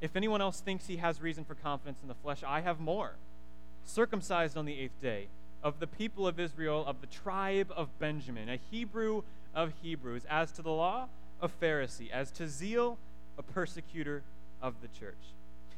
[0.00, 3.12] If anyone else thinks he has reason for confidence in the flesh, I have more.
[3.84, 5.28] Circumcised on the eighth day,
[5.62, 9.22] of the people of Israel, of the tribe of Benjamin, a Hebrew
[9.54, 11.06] of Hebrews, as to the law,
[11.40, 12.98] a Pharisee, as to zeal,
[13.38, 14.22] a persecutor
[14.60, 15.34] of the church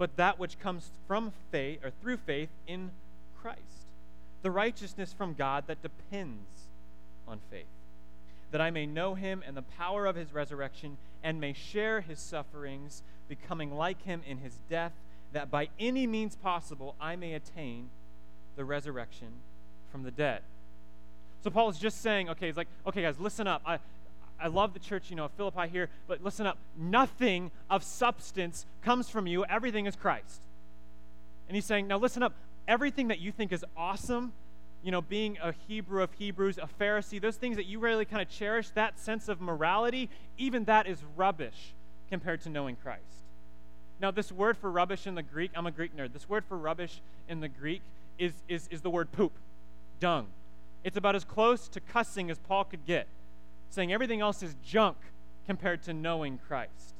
[0.00, 2.90] but that which comes from faith or through faith in
[3.42, 3.60] Christ.
[4.40, 6.68] The righteousness from God that depends
[7.28, 7.66] on faith,
[8.50, 12.18] that I may know him and the power of his resurrection and may share his
[12.18, 14.92] sufferings, becoming like him in his death,
[15.34, 17.90] that by any means possible I may attain
[18.56, 19.28] the resurrection
[19.92, 20.40] from the dead.
[21.44, 23.60] So Paul is just saying, okay, he's like, okay, guys, listen up.
[23.66, 23.80] I,
[24.42, 26.58] I love the church, you know, Philippi here, but listen up.
[26.76, 30.42] Nothing of substance comes from you, everything is Christ.
[31.48, 32.34] And he's saying, now listen up.
[32.68, 34.32] Everything that you think is awesome,
[34.82, 38.22] you know, being a Hebrew of Hebrews, a Pharisee, those things that you really kind
[38.22, 41.74] of cherish, that sense of morality, even that is rubbish
[42.08, 43.02] compared to knowing Christ.
[44.00, 46.12] Now, this word for rubbish in the Greek, I'm a Greek nerd.
[46.12, 47.82] This word for rubbish in the Greek
[48.18, 49.32] is, is, is the word poop,
[49.98, 50.28] dung.
[50.84, 53.06] It's about as close to cussing as Paul could get
[53.70, 54.96] saying everything else is junk
[55.46, 56.94] compared to knowing Christ.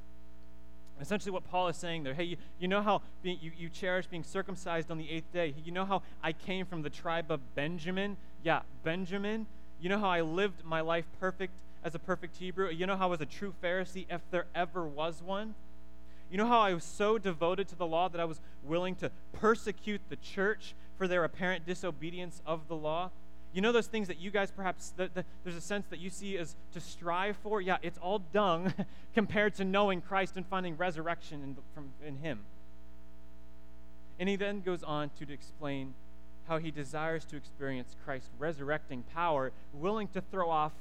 [1.00, 4.06] Essentially, what Paul is saying there hey, you, you know how being, you, you cherish
[4.06, 5.54] being circumcised on the eighth day?
[5.64, 8.16] You know how I came from the tribe of Benjamin?
[8.42, 9.46] Yeah, Benjamin.
[9.80, 12.68] You know how I lived my life perfect as a perfect Hebrew?
[12.70, 15.54] You know how I was a true Pharisee if there ever was one?
[16.30, 19.10] You know how I was so devoted to the law that I was willing to
[19.32, 23.10] persecute the church for their apparent disobedience of the law?
[23.52, 26.08] You know those things that you guys perhaps, the, the, there's a sense that you
[26.08, 27.60] see as to strive for?
[27.60, 28.72] Yeah, it's all dung
[29.14, 32.40] compared to knowing Christ and finding resurrection in, from, in Him.
[34.20, 35.94] And he then goes on to explain
[36.46, 40.72] how he desires to experience Christ's resurrecting power, willing to throw off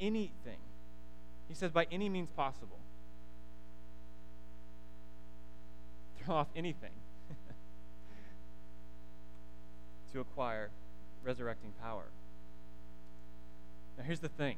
[0.00, 0.58] anything.
[1.48, 2.78] He says, by any means possible.
[6.24, 6.92] Throw off anything
[10.12, 10.70] to acquire
[11.24, 12.04] resurrecting power.
[13.98, 14.56] Now, here's the thing.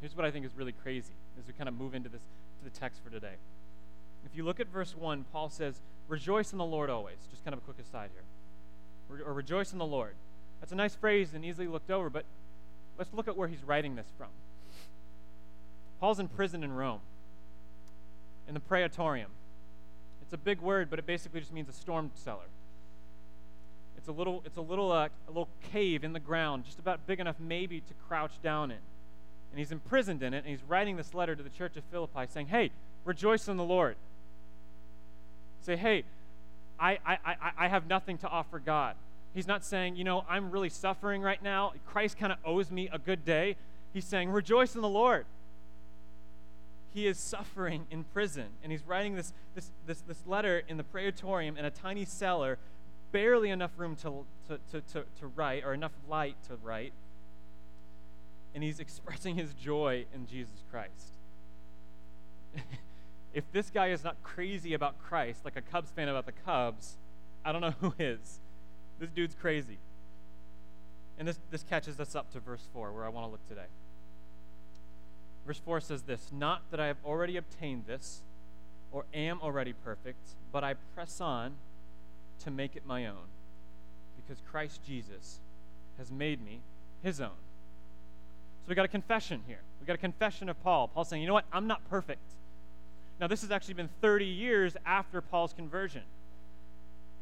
[0.00, 2.20] Here's what I think is really crazy as we kind of move into this
[2.58, 3.34] to the text for today.
[4.24, 7.16] If you look at verse 1, Paul says, Rejoice in the Lord always.
[7.30, 8.24] Just kind of a quick aside here.
[9.08, 10.14] Re- or rejoice in the Lord.
[10.60, 12.24] That's a nice phrase and easily looked over, but
[12.98, 14.28] let's look at where he's writing this from.
[16.00, 17.00] Paul's in prison in Rome,
[18.46, 19.30] in the Praetorium.
[20.22, 22.48] It's a big word, but it basically just means a storm cellar.
[24.04, 27.06] It's a little, it's a little, uh, a little cave in the ground, just about
[27.06, 28.76] big enough maybe to crouch down in.
[29.50, 32.26] and he's imprisoned in it, and he's writing this letter to the church of Philippi
[32.28, 32.70] saying, Hey,
[33.06, 33.96] rejoice in the Lord.
[35.62, 36.04] Say, Hey,
[36.78, 38.94] I, I, I, I have nothing to offer God.
[39.32, 41.72] He's not saying, you know, I'm really suffering right now.
[41.86, 43.56] Christ kind of owes me a good day.
[43.94, 45.24] He's saying, rejoice in the Lord.
[46.92, 50.84] He is suffering in prison, and he's writing this, this, this, this letter in the
[50.84, 52.58] praetorium in a tiny cellar,
[53.14, 56.92] barely enough room to, to, to, to, to write, or enough light to write.
[58.54, 61.14] And he's expressing his joy in Jesus Christ.
[63.32, 66.96] if this guy is not crazy about Christ, like a Cubs fan about the Cubs,
[67.44, 68.40] I don't know who is.
[68.98, 69.78] This dude's crazy.
[71.16, 73.68] And this, this catches us up to verse 4, where I want to look today.
[75.46, 78.22] Verse 4 says this Not that I have already obtained this
[78.90, 81.54] or am already perfect, but I press on
[82.40, 83.28] to make it my own,
[84.16, 85.40] because Christ Jesus
[85.98, 86.60] has made me
[87.02, 87.28] his own.
[87.28, 89.60] So we got a confession here.
[89.80, 90.88] We got a confession of Paul.
[90.88, 91.44] Paul saying, You know what?
[91.52, 92.22] I'm not perfect.
[93.20, 96.02] Now, this has actually been 30 years after Paul's conversion.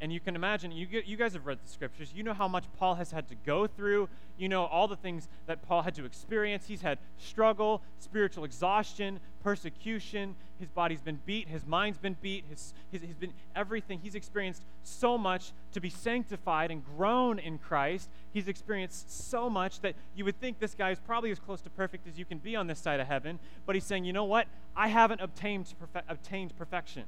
[0.03, 2.11] And you can imagine, you, you guys have read the scriptures.
[2.13, 4.09] You know how much Paul has had to go through.
[4.37, 6.65] You know all the things that Paul had to experience.
[6.67, 10.35] He's had struggle, spiritual exhaustion, persecution.
[10.59, 11.47] His body's been beat.
[11.47, 12.43] His mind's been beat.
[12.49, 13.99] His, his, he's been everything.
[14.03, 18.09] He's experienced so much to be sanctified and grown in Christ.
[18.33, 21.69] He's experienced so much that you would think this guy is probably as close to
[21.69, 23.39] perfect as you can be on this side of heaven.
[23.65, 24.47] But he's saying, you know what?
[24.75, 27.05] I haven't obtained, perfe- obtained perfection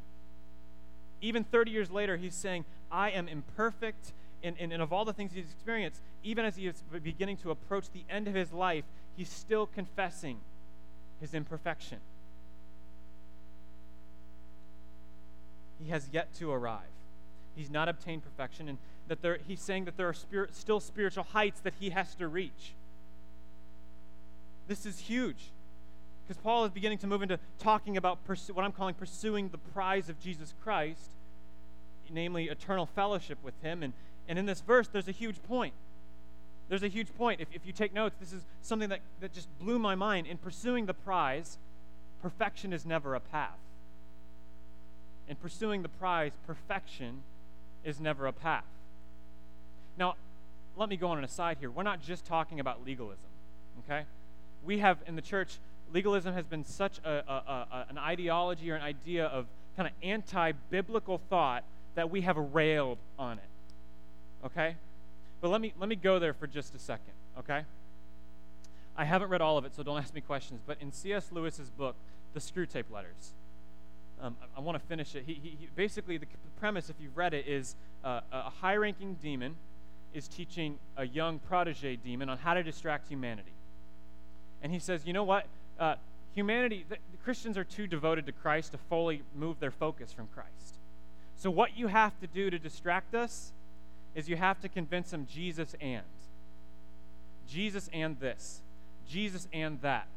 [1.22, 4.14] even 30 years later, he's saying, I am imperfect.
[4.44, 7.52] And, and, and, of all the things he's experienced, even as he is beginning to
[7.52, 8.84] approach the end of his life,
[9.18, 10.38] he's still confessing
[11.20, 11.98] his imperfection.
[15.84, 16.82] He has yet to arrive.
[17.56, 21.24] He's not obtained perfection, and that there, he's saying that there are spirit, still spiritual
[21.24, 22.74] heights that he has to reach.
[24.68, 25.52] This is huge
[26.28, 29.58] because Paul is beginning to move into talking about pursu- what I'm calling pursuing the
[29.58, 31.12] prize of Jesus Christ,
[32.12, 33.84] namely eternal fellowship with Him.
[33.84, 33.94] And,
[34.28, 35.74] and in this verse, there's a huge point.
[36.68, 37.42] There's a huge point.
[37.42, 40.26] If, if you take notes, this is something that, that just blew my mind.
[40.26, 41.58] In pursuing the prize,
[42.22, 43.60] perfection is never a path.
[45.28, 47.22] In pursuing the prize, perfection
[47.84, 48.66] is never a path.
[49.98, 50.16] Now,
[50.76, 51.70] let me go on an aside here.
[51.70, 53.30] We're not just talking about legalism,
[53.86, 54.06] okay?
[54.64, 55.60] We have in the church
[55.96, 57.34] legalism has been such a, a,
[57.72, 59.46] a, an ideology or an idea of
[59.78, 61.64] kind of anti biblical thought
[61.96, 64.46] that we have railed on it.
[64.46, 64.76] Okay?
[65.40, 67.64] But let me, let me go there for just a second, okay?
[68.98, 70.60] I haven't read all of it, so don't ask me questions.
[70.66, 71.32] But in C.S.
[71.32, 71.96] Lewis's book,
[72.34, 73.32] The Screwtape Letters,
[74.22, 75.24] um, I, I want to finish it.
[75.26, 76.28] He, he, he basically, the
[76.60, 79.56] premise, if you've read it, is uh, a high ranking demon
[80.14, 83.52] is teaching a young protege demon on how to distract humanity.
[84.62, 85.46] And he says, you know what?
[85.80, 85.96] Uh,
[86.34, 90.28] humanity, the, the Christians are too devoted to Christ to fully move their focus from
[90.34, 90.76] Christ.
[91.38, 93.52] So, what you have to do to distract us
[94.14, 96.04] is you have to convince them Jesus and.
[97.48, 98.62] Jesus and this.
[99.08, 100.08] Jesus and that.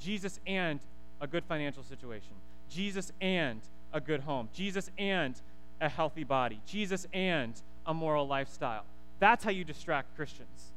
[0.00, 0.80] Jesus and
[1.20, 2.32] a good financial situation.
[2.70, 3.60] Jesus and
[3.92, 4.48] a good home.
[4.52, 5.34] Jesus and
[5.80, 6.60] a healthy body.
[6.66, 7.54] Jesus and
[7.86, 8.84] a moral lifestyle.
[9.18, 10.72] That's how you distract Christians.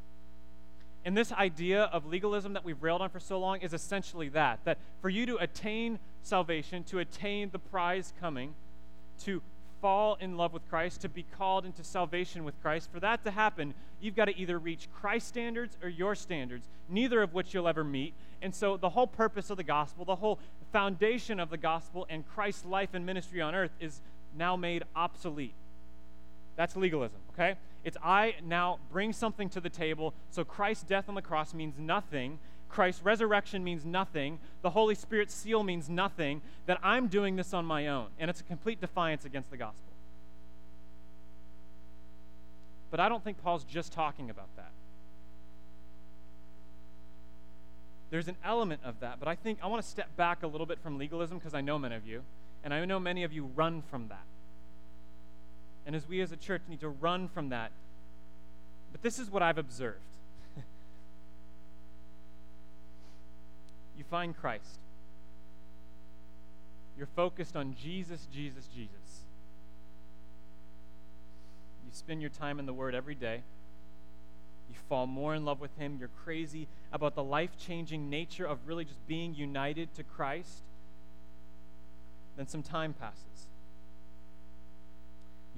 [1.04, 4.60] And this idea of legalism that we've railed on for so long is essentially that
[4.66, 8.54] that for you to attain salvation, to attain the prize coming,
[9.24, 9.42] to
[9.82, 13.32] fall in love with Christ, to be called into salvation with Christ, for that to
[13.32, 17.68] happen, you've got to either reach Christ's standards or your standards, neither of which you'll
[17.68, 18.14] ever meet.
[18.44, 20.40] And so the whole purpose of the gospel, the whole
[20.72, 24.02] foundation of the gospel and Christ's life and ministry on earth is
[24.36, 25.56] now made obsolete.
[26.56, 27.56] That's legalism, okay?
[27.84, 30.14] It's I now bring something to the table.
[30.30, 32.40] So Christ's death on the cross means nothing.
[32.70, 34.40] Christ's resurrection means nothing.
[34.62, 36.42] The Holy Spirit's seal means nothing.
[36.68, 38.08] That I'm doing this on my own.
[38.20, 39.92] And it's a complete defiance against the gospel.
[42.92, 44.72] But I don't think Paul's just talking about that.
[48.12, 50.68] There's an element of that, but I think I want to step back a little
[50.68, 52.24] bit from legalism because I know many of you,
[52.62, 54.26] and I know many of you run from that.
[55.86, 57.72] And as we as a church need to run from that.
[58.92, 60.00] But this is what I've observed
[63.98, 64.80] you find Christ,
[66.98, 69.22] you're focused on Jesus, Jesus, Jesus.
[71.86, 73.42] You spend your time in the Word every day.
[74.70, 75.98] You fall more in love with Him.
[76.00, 80.64] You're crazy about the life changing nature of really just being united to Christ.
[82.38, 83.48] Then some time passes.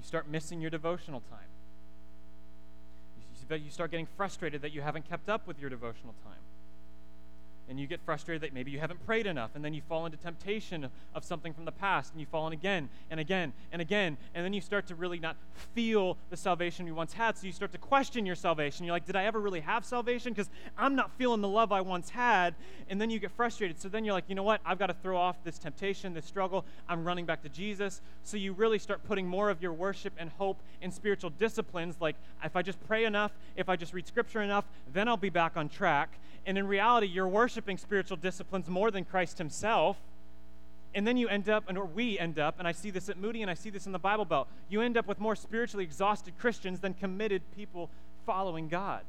[0.04, 1.48] You start missing your devotional time.
[3.58, 6.43] You start getting frustrated that you haven't kept up with your devotional time.
[7.68, 10.16] And you get frustrated that maybe you haven't prayed enough, and then you fall into
[10.16, 14.16] temptation of something from the past, and you fall in again and again and again,
[14.34, 15.36] and then you start to really not
[15.74, 18.84] feel the salvation you once had, so you start to question your salvation.
[18.84, 20.32] You're like, did I ever really have salvation?
[20.32, 22.54] Because I'm not feeling the love I once had,
[22.88, 23.80] and then you get frustrated.
[23.80, 24.60] So then you're like, you know what?
[24.64, 26.64] I've got to throw off this temptation, this struggle.
[26.88, 28.00] I'm running back to Jesus.
[28.22, 32.16] So you really start putting more of your worship and hope in spiritual disciplines, like
[32.42, 35.56] if I just pray enough, if I just read scripture enough, then I'll be back
[35.56, 36.18] on track.
[36.46, 39.96] And in reality, you're worshiping spiritual disciplines more than Christ himself.
[40.94, 43.18] And then you end up, and or we end up, and I see this at
[43.18, 45.84] Moody and I see this in the Bible Belt, you end up with more spiritually
[45.84, 47.90] exhausted Christians than committed people
[48.26, 49.02] following God.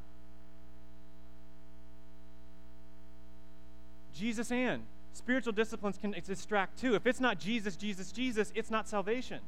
[4.16, 4.84] Jesus and
[5.14, 6.96] spiritual disciplines can distract too.
[6.96, 9.40] If it's not Jesus, Jesus, Jesus, it's not salvation.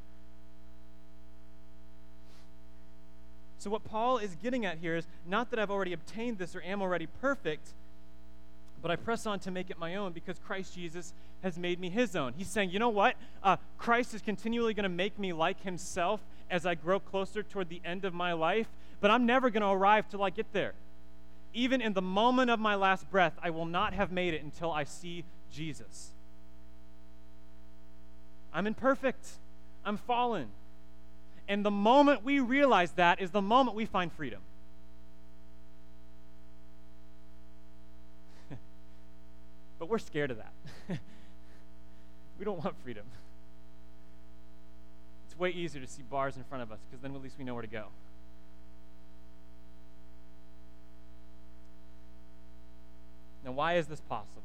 [3.58, 6.62] So, what Paul is getting at here is not that I've already obtained this or
[6.62, 7.74] am already perfect,
[8.82, 11.90] but I press on to make it my own because Christ Jesus has made me
[11.90, 12.34] his own.
[12.38, 13.16] He's saying, you know what?
[13.44, 17.70] Uh, Christ is continually going to make me like himself as I grow closer toward
[17.70, 18.68] the end of my life,
[19.02, 20.74] but I'm never going to arrive till I get there.
[21.54, 24.72] Even in the moment of my last breath, I will not have made it until
[24.72, 26.12] I see Jesus.
[28.54, 29.28] I'm imperfect,
[29.84, 30.50] I'm fallen.
[31.48, 34.42] And the moment we realize that is the moment we find freedom.
[39.80, 40.52] but we're scared of that.
[42.38, 43.06] we don't want freedom.
[45.26, 47.46] It's way easier to see bars in front of us because then at least we
[47.46, 47.88] know where to go.
[53.46, 54.42] Now, why is this possible?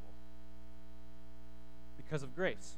[1.97, 2.77] Because of grace.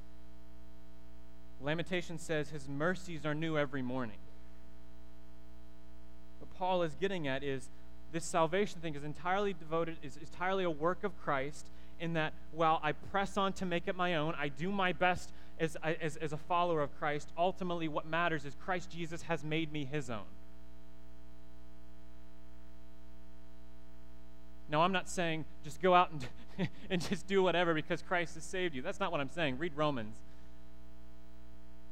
[1.61, 4.17] Lamentation says his mercies are new every morning.
[6.39, 7.69] What Paul is getting at is
[8.11, 11.67] this salvation thing is entirely devoted, is entirely a work of Christ,
[11.99, 15.31] in that while I press on to make it my own, I do my best
[15.59, 17.29] as, as, as a follower of Christ.
[17.37, 20.25] Ultimately, what matters is Christ Jesus has made me his own.
[24.67, 28.43] Now, I'm not saying just go out and, and just do whatever because Christ has
[28.43, 28.81] saved you.
[28.81, 29.57] That's not what I'm saying.
[29.57, 30.17] Read Romans.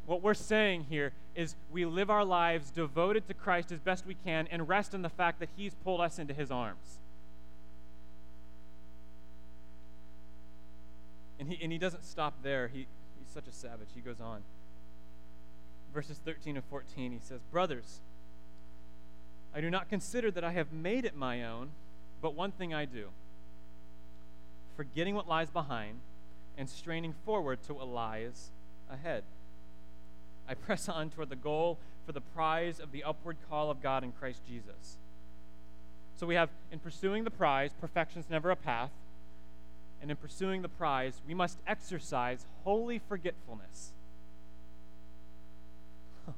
[0.05, 4.15] What we're saying here is we live our lives devoted to Christ as best we
[4.15, 6.99] can and rest in the fact that He's pulled us into His arms.
[11.39, 12.67] And He, and he doesn't stop there.
[12.67, 12.87] He,
[13.19, 13.89] he's such a savage.
[13.95, 14.41] He goes on.
[15.93, 18.01] Verses 13 and 14, he says, Brothers,
[19.55, 21.69] I do not consider that I have made it my own,
[22.21, 23.09] but one thing I do,
[24.75, 25.99] forgetting what lies behind
[26.57, 28.49] and straining forward to what lies
[28.89, 29.23] ahead.
[30.47, 34.03] I press on toward the goal for the prize of the upward call of God
[34.03, 34.97] in Christ Jesus.
[36.15, 38.91] So we have in pursuing the prize, perfection's never a path.
[40.01, 43.93] And in pursuing the prize, we must exercise holy forgetfulness.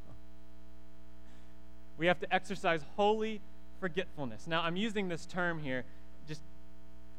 [1.97, 3.41] we have to exercise holy
[3.79, 4.45] forgetfulness.
[4.45, 5.83] Now, I'm using this term here
[6.27, 6.41] just,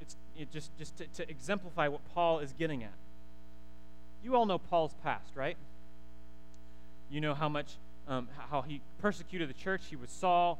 [0.01, 2.95] it's, it just, just to, to exemplify what Paul is getting at.
[4.23, 5.57] You all know Paul's past, right?
[7.11, 7.77] You know how much,
[8.09, 9.83] um, how he persecuted the church.
[9.89, 10.59] He was Saul.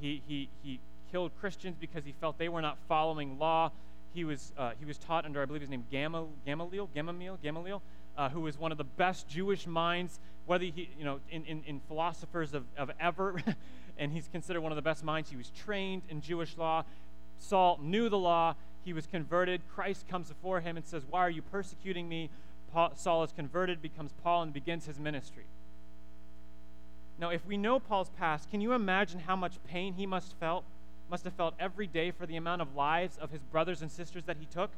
[0.00, 0.80] He, he, he
[1.10, 3.70] killed Christians because he felt they were not following law.
[4.12, 7.82] He was, uh, he was taught under, I believe his name, Gamaliel, Gamaliel, Gamaliel, Gamaliel
[8.16, 11.62] uh, who was one of the best Jewish minds, whether he, you know, in, in,
[11.66, 13.40] in philosophers of, of ever,
[13.98, 15.30] and he's considered one of the best minds.
[15.30, 16.84] He was trained in Jewish law.
[17.38, 18.54] Saul knew the law.
[18.84, 19.62] He was converted.
[19.74, 22.30] Christ comes before him and says, Why are you persecuting me?
[22.72, 25.44] Paul, Saul is converted, becomes Paul, and begins his ministry.
[27.18, 30.64] Now, if we know Paul's past, can you imagine how much pain he must felt,
[31.10, 34.24] must have felt every day for the amount of lives of his brothers and sisters
[34.24, 34.70] that he took?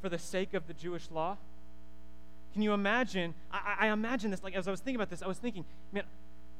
[0.00, 1.38] For the sake of the Jewish law?
[2.52, 3.34] Can you imagine?
[3.50, 6.04] I, I imagine this, like as I was thinking about this, I was thinking, man,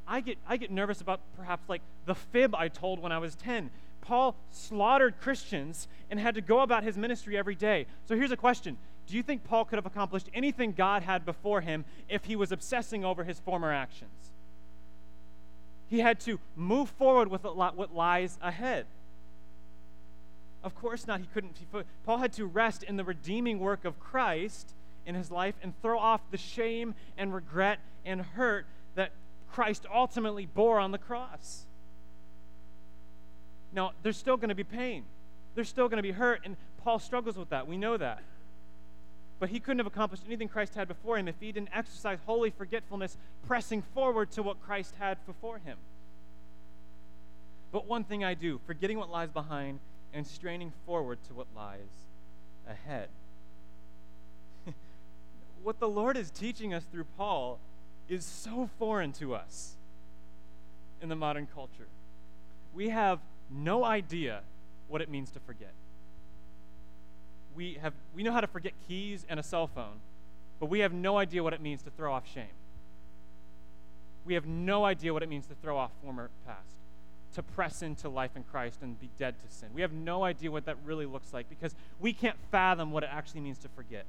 [0.06, 3.36] I get, I get nervous about perhaps like the fib I told when I was
[3.36, 3.70] 10.
[4.00, 7.86] Paul slaughtered Christians and had to go about his ministry every day.
[8.06, 8.76] So here's a question
[9.06, 12.52] do you think Paul could have accomplished anything God had before him if he was
[12.52, 14.10] obsessing over his former actions?
[15.88, 18.86] He had to move forward with what lies ahead.
[20.62, 21.20] Of course not.
[21.20, 21.56] He couldn't.
[22.04, 24.72] Paul had to rest in the redeeming work of Christ
[25.04, 29.10] in his life and throw off the shame and regret and hurt that
[29.52, 31.64] Christ ultimately bore on the cross.
[33.72, 35.04] Now, there's still going to be pain.
[35.54, 37.68] There's still going to be hurt, and Paul struggles with that.
[37.68, 38.22] We know that.
[39.44, 42.48] But he couldn't have accomplished anything Christ had before him if he didn't exercise holy
[42.48, 45.76] forgetfulness, pressing forward to what Christ had before him.
[47.70, 49.80] But one thing I do, forgetting what lies behind
[50.14, 51.90] and straining forward to what lies
[52.66, 53.10] ahead.
[55.62, 57.58] what the Lord is teaching us through Paul
[58.08, 59.74] is so foreign to us
[61.02, 61.88] in the modern culture.
[62.72, 63.18] We have
[63.50, 64.40] no idea
[64.88, 65.74] what it means to forget.
[67.54, 70.00] We, have, we know how to forget keys and a cell phone,
[70.60, 72.46] but we have no idea what it means to throw off shame.
[74.24, 76.76] We have no idea what it means to throw off former past,
[77.34, 79.68] to press into life in Christ and be dead to sin.
[79.74, 83.10] We have no idea what that really looks like because we can't fathom what it
[83.12, 84.06] actually means to forget.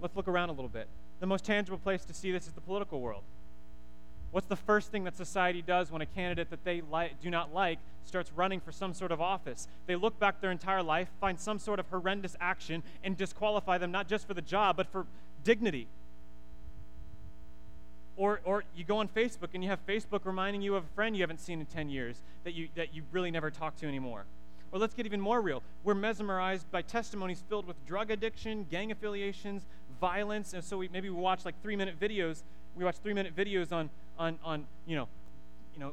[0.00, 0.88] Let's look around a little bit.
[1.20, 3.22] The most tangible place to see this is the political world.
[4.32, 7.52] What's the first thing that society does when a candidate that they li- do not
[7.52, 9.68] like starts running for some sort of office?
[9.86, 13.92] They look back their entire life, find some sort of horrendous action, and disqualify them
[13.92, 15.06] not just for the job, but for
[15.44, 15.86] dignity.
[18.16, 21.14] Or, or you go on Facebook and you have Facebook reminding you of a friend
[21.14, 24.24] you haven't seen in 10 years that you, that you really never talk to anymore.
[24.70, 25.62] Or let's get even more real.
[25.84, 29.66] We're mesmerized by testimonies filled with drug addiction, gang affiliations,
[30.00, 32.42] violence, and so we maybe we watch like three minute videos.
[32.76, 35.08] We watch three minute videos on on, on you know,
[35.74, 35.92] you know,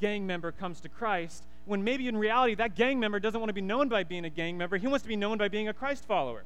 [0.00, 3.54] gang member comes to Christ, when maybe in reality that gang member doesn't want to
[3.54, 5.72] be known by being a gang member, he wants to be known by being a
[5.72, 6.44] Christ follower.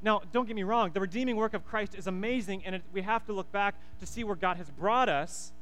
[0.00, 3.02] Now, don't get me wrong, the redeeming work of Christ is amazing, and it, we
[3.02, 5.52] have to look back to see where God has brought us.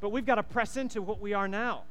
[0.00, 1.84] But we've got to press into what we are now.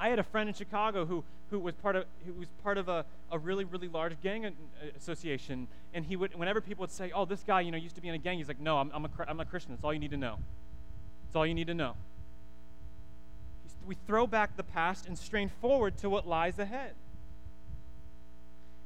[0.00, 1.22] I had a friend in Chicago who,
[1.52, 4.50] who was part of, who was part of a, a really, really large gang uh,
[4.96, 5.68] association.
[5.92, 8.08] And he would, whenever people would say, oh, this guy, you know, used to be
[8.08, 9.72] in a gang, he's like, no, I'm, I'm, a, I'm a Christian.
[9.72, 10.38] That's all you need to know.
[11.26, 11.94] That's all you need to know.
[13.86, 16.94] We throw back the past and strain forward to what lies ahead.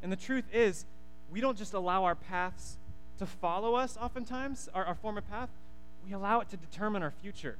[0.03, 0.87] And the truth is,
[1.31, 2.79] we don't just allow our paths
[3.19, 5.51] to follow us oftentimes, our, our former path,
[6.05, 7.57] we allow it to determine our future.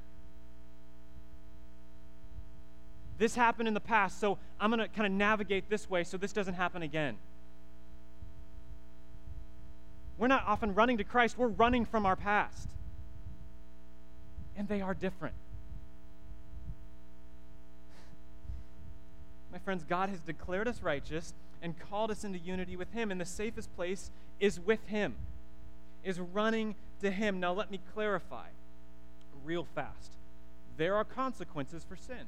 [3.19, 6.17] This happened in the past, so I'm going to kind of navigate this way so
[6.17, 7.17] this doesn't happen again.
[10.19, 12.69] We're not often running to Christ, we're running from our past.
[14.57, 15.35] And they are different.
[19.53, 23.21] My friends, God has declared us righteous and called us into unity with Him, and
[23.21, 25.15] the safest place is with Him,
[26.05, 27.41] is running to Him.
[27.41, 28.49] Now, let me clarify
[29.45, 30.13] real fast.
[30.77, 32.27] There are consequences for sin.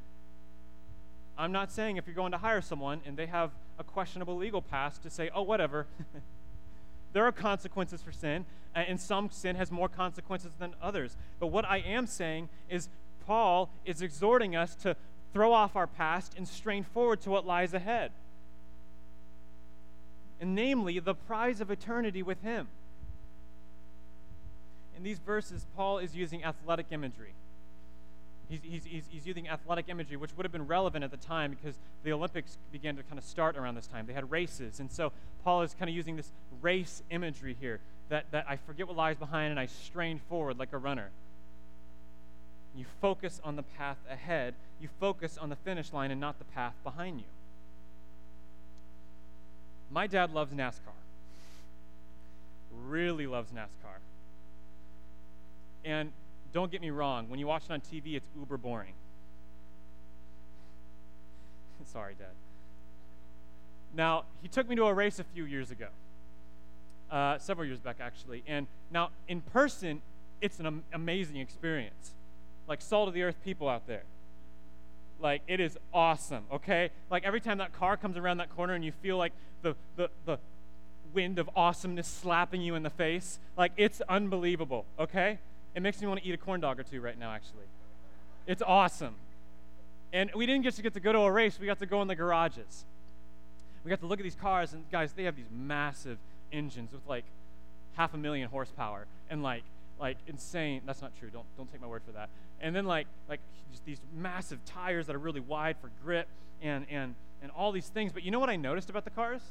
[1.38, 4.60] I'm not saying if you're going to hire someone and they have a questionable legal
[4.60, 5.86] past to say, oh, whatever.
[7.12, 11.16] there are consequences for sin, and some sin has more consequences than others.
[11.38, 12.88] But what I am saying is,
[13.24, 14.96] Paul is exhorting us to
[15.32, 18.10] throw off our past and strain forward to what lies ahead.
[20.40, 22.68] And namely, the prize of eternity with Him.
[24.96, 27.34] In these verses, Paul is using athletic imagery.
[28.48, 31.78] He's, he's, he's, using athletic imagery, which would have been relevant at the time because
[32.02, 34.06] the Olympics began to kind of start around this time.
[34.06, 34.80] They had races.
[34.80, 35.12] And so
[35.44, 36.32] Paul is kind of using this
[36.62, 40.72] race imagery here that, that I forget what lies behind and I strain forward like
[40.72, 41.10] a runner.
[42.74, 46.44] You focus on the path ahead, you focus on the finish line and not the
[46.44, 47.26] path behind you.
[49.90, 50.94] My dad loves NASCAR,
[52.86, 53.98] really loves NASCAR.
[55.84, 56.12] And
[56.52, 58.94] don't get me wrong, when you watch it on TV, it's uber boring.
[61.92, 62.28] Sorry, Dad.
[63.94, 65.88] Now, he took me to a race a few years ago,
[67.10, 68.42] uh, several years back, actually.
[68.46, 70.02] And now, in person,
[70.40, 72.12] it's an am- amazing experience.
[72.66, 74.02] Like, salt of the earth people out there.
[75.20, 76.90] Like, it is awesome, okay?
[77.10, 79.32] Like, every time that car comes around that corner and you feel like
[79.62, 80.38] the, the, the
[81.12, 85.38] wind of awesomeness slapping you in the face, like, it's unbelievable, okay?
[85.74, 87.66] It makes me want to eat a corn dog or two right now, actually.
[88.46, 89.14] It's awesome.
[90.12, 92.08] And we didn't just get to go to a race, we got to go in
[92.08, 92.84] the garages.
[93.84, 96.18] We got to look at these cars, and guys, they have these massive
[96.52, 97.24] engines with like
[97.98, 99.64] half a million horsepower and like
[99.98, 102.28] like insane that's not true don't don't take my word for that
[102.60, 103.40] and then like like
[103.70, 106.28] just these massive tires that are really wide for grip
[106.62, 109.42] and and and all these things but you know what i noticed about the cars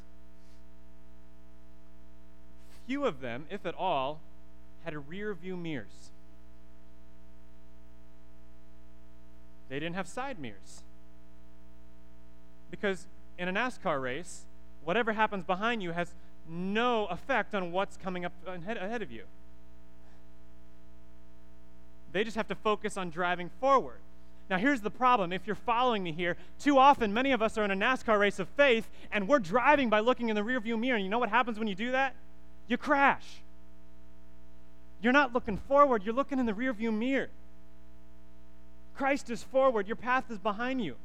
[2.86, 4.18] few of them if at all
[4.88, 6.12] had rear view mirrors.
[9.68, 10.82] They didn't have side mirrors.
[12.70, 13.06] Because
[13.38, 14.46] in a NASCAR race,
[14.82, 16.14] whatever happens behind you has
[16.48, 19.24] no effect on what's coming up ahead of you.
[22.12, 23.98] They just have to focus on driving forward.
[24.48, 25.34] Now, here's the problem.
[25.34, 28.38] If you're following me here, too often many of us are in a NASCAR race
[28.38, 30.96] of faith and we're driving by looking in the rearview mirror.
[30.96, 32.14] And you know what happens when you do that?
[32.68, 33.42] You crash.
[35.00, 37.28] You're not looking forward, you're looking in the rearview mirror.
[38.96, 40.96] Christ is forward, your path is behind you.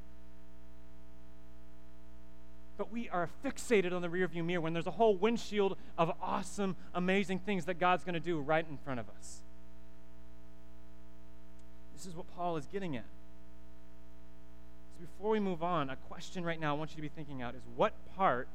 [2.75, 6.75] But we are fixated on the rearview mirror when there's a whole windshield of awesome,
[6.95, 9.41] amazing things that God's going to do right in front of us.
[11.95, 13.05] This is what Paul is getting at.
[14.97, 17.43] So before we move on, a question right now I want you to be thinking
[17.43, 18.47] out is what part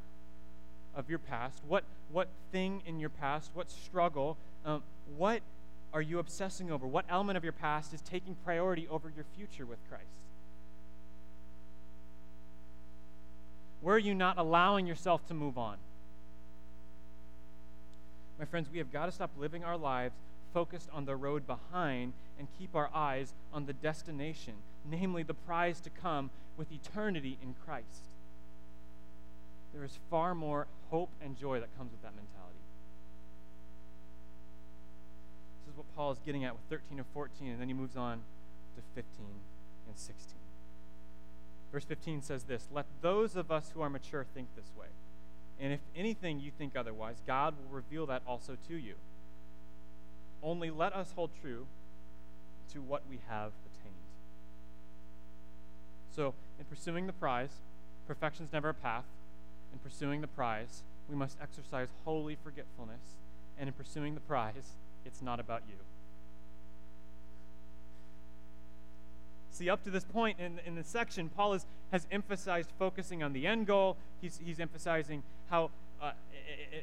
[0.97, 4.37] of your past, what, what thing in your past, what struggle,
[4.67, 4.83] um,
[5.17, 5.41] what
[5.93, 6.87] are you obsessing over?
[6.87, 10.05] What element of your past is taking priority over your future with Christ?
[13.81, 15.77] Where are you not allowing yourself to move on?
[18.39, 20.15] My friends, we have got to stop living our lives
[20.55, 24.55] focused on the road behind and keep our eyes on the destination,
[24.89, 28.09] namely the prize to come with eternity in Christ.
[29.75, 32.59] There is far more hope and joy that comes with that mentality.
[35.67, 37.97] This is what Paul is getting at with 13 and 14, and then he moves
[37.97, 38.21] on
[38.77, 39.05] to 15
[39.89, 40.17] and 16.
[41.73, 44.87] Verse 15 says this Let those of us who are mature think this way.
[45.59, 48.95] And if anything you think otherwise, God will reveal that also to you.
[50.41, 51.67] Only let us hold true
[52.73, 53.97] to what we have attained.
[56.15, 57.51] So, in pursuing the prize,
[58.07, 59.07] perfection is never a path.
[59.73, 63.17] In pursuing the prize, we must exercise holy forgetfulness.
[63.59, 64.77] And in pursuing the prize,
[65.09, 65.75] it's not about you.
[69.51, 73.33] See, up to this point in, in the section, Paul is, has emphasized focusing on
[73.33, 73.97] the end goal.
[74.21, 76.13] He's, he's emphasizing how uh,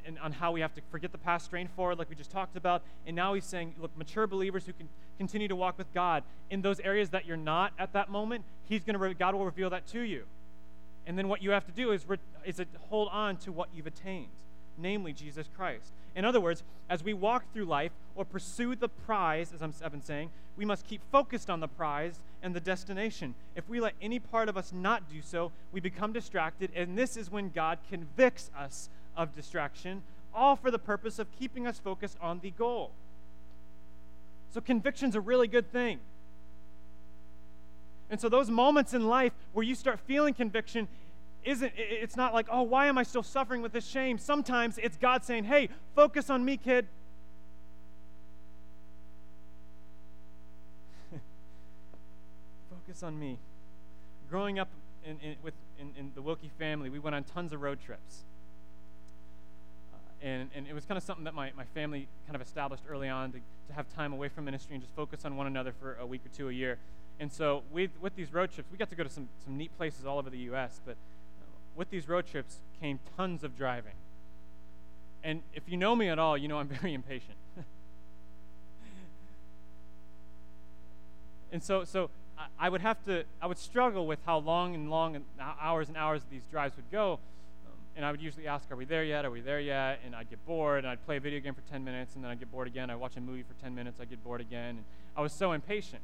[0.05, 2.57] and on how we have to forget the past, strain forward, like we just talked
[2.57, 2.83] about.
[3.07, 6.61] And now he's saying, look, mature believers who can continue to walk with God in
[6.61, 9.87] those areas that you're not at that moment, He's going to God will reveal that
[9.87, 10.25] to you.
[11.07, 13.87] And then what you have to do is, re- is hold on to what you've
[13.87, 14.27] attained,
[14.77, 15.91] namely Jesus Christ.
[16.15, 20.01] In other words, as we walk through life or pursue the prize, as I've been
[20.01, 23.35] saying, we must keep focused on the prize and the destination.
[23.55, 27.17] If we let any part of us not do so, we become distracted, and this
[27.17, 30.03] is when God convicts us of distraction,
[30.33, 32.91] all for the purpose of keeping us focused on the goal.
[34.53, 35.99] So, conviction's a really good thing.
[38.09, 40.87] And so, those moments in life where you start feeling conviction,
[41.45, 44.17] isn't it's not like, oh, why am I still suffering with this shame?
[44.17, 46.87] Sometimes it's God saying, hey, focus on me, kid.
[52.69, 53.37] focus on me.
[54.29, 54.69] Growing up
[55.05, 58.25] in, in with, in, in the Wilke family, we went on tons of road trips
[60.25, 63.07] and, and it was kind of something that my, my family kind of established early
[63.07, 65.97] on to, to have time away from ministry and just focus on one another for
[66.01, 66.79] a week or two a year.
[67.19, 69.75] And so with, with these road trips, we got to go to some, some neat
[69.77, 70.95] places all over the U.S., but uh,
[71.75, 73.93] with these road trips came tons of driving.
[75.23, 77.37] And if you know me at all, you know I'm very impatient.
[81.51, 84.89] and so, so I, I would have to, I would struggle with how long and
[84.89, 87.19] long and hours and hours these drives would go
[87.95, 89.25] and I would usually ask, Are we there yet?
[89.25, 90.01] Are we there yet?
[90.05, 92.31] And I'd get bored, and I'd play a video game for 10 minutes, and then
[92.31, 92.89] I'd get bored again.
[92.89, 94.69] I'd watch a movie for 10 minutes, I'd get bored again.
[94.69, 94.83] And
[95.15, 96.01] I was so impatient.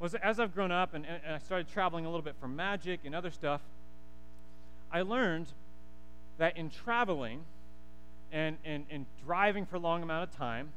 [0.00, 3.00] Was as I've grown up and, and I started traveling a little bit for magic
[3.04, 3.60] and other stuff,
[4.90, 5.48] I learned
[6.38, 7.40] that in traveling
[8.32, 10.70] and, and, and driving for a long amount of time,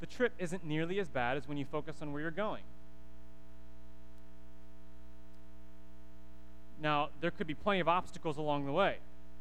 [0.00, 2.62] the trip isn't nearly as bad as when you focus on where you're going.
[6.80, 8.98] Now, there could be plenty of obstacles along the way.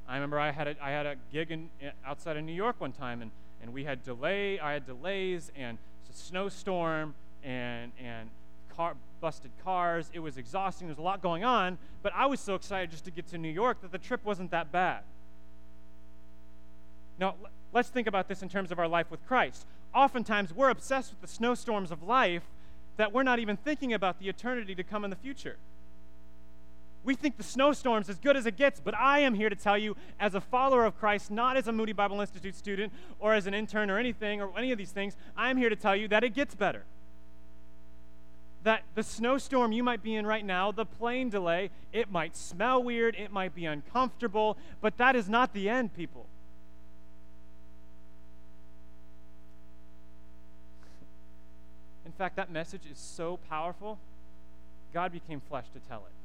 [0.08, 1.70] I remember I had a, I had a gig in,
[2.06, 4.60] outside of New York one time, and, and we had delay.
[4.60, 7.14] I had delays and it's a snowstorm
[7.44, 8.30] and and
[8.76, 10.10] car, busted cars.
[10.14, 10.88] It was exhausting.
[10.88, 13.38] There was a lot going on, but I was so excited just to get to
[13.38, 15.02] New York that the trip wasn't that bad.
[17.20, 17.36] Now,
[17.74, 19.66] let's think about this in terms of our life with Christ.
[19.94, 22.44] Oftentimes, we're obsessed with the snowstorms of life
[22.98, 25.58] that we're not even thinking about the eternity to come in the future.
[27.04, 29.78] We think the snowstorm's as good as it gets, but I am here to tell
[29.78, 33.48] you, as a follower of Christ, not as a Moody Bible Institute student or as
[33.48, 36.08] an intern or anything or any of these things, I am here to tell you
[36.10, 36.84] that it gets better.
[38.68, 42.84] That the snowstorm you might be in right now, the plane delay, it might smell
[42.84, 46.26] weird, it might be uncomfortable, but that is not the end, people.
[52.06, 54.00] In fact, that message is so powerful,
[54.94, 56.17] God became flesh to tell it.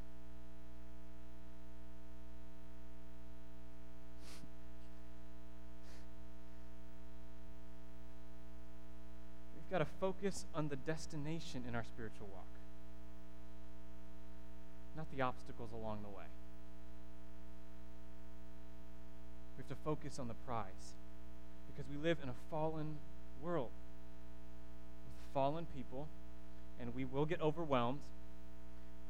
[9.73, 12.45] Got to focus on the destination in our spiritual walk,
[14.95, 16.25] not the obstacles along the way.
[19.57, 20.93] We have to focus on the prize
[21.65, 22.97] because we live in a fallen
[23.41, 23.71] world
[25.05, 26.07] with fallen people
[26.79, 28.01] and we will get overwhelmed.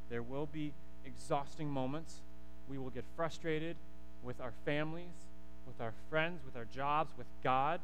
[0.09, 0.71] There will be
[1.05, 2.21] exhausting moments.
[2.69, 3.75] We will get frustrated
[4.23, 5.27] with our families,
[5.67, 7.81] with our friends, with our jobs, with God.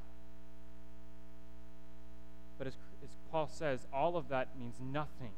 [2.60, 5.32] But as, as Paul says, all of that means nothing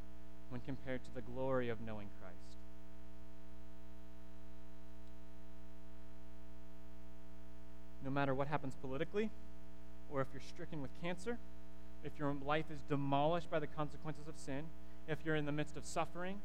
[0.49, 2.36] when compared to the glory of knowing Christ.
[8.03, 9.30] No matter what happens politically,
[10.11, 11.38] or if you're stricken with cancer,
[12.03, 14.63] if your life is demolished by the consequences of sin,
[15.07, 16.39] if you're in the midst of suffering,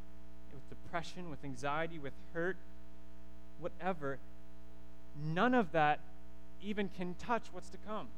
[0.53, 2.57] with depression, with anxiety, with hurt,
[3.59, 4.19] whatever,
[5.25, 6.01] none of that
[6.63, 8.09] even can touch what's to come.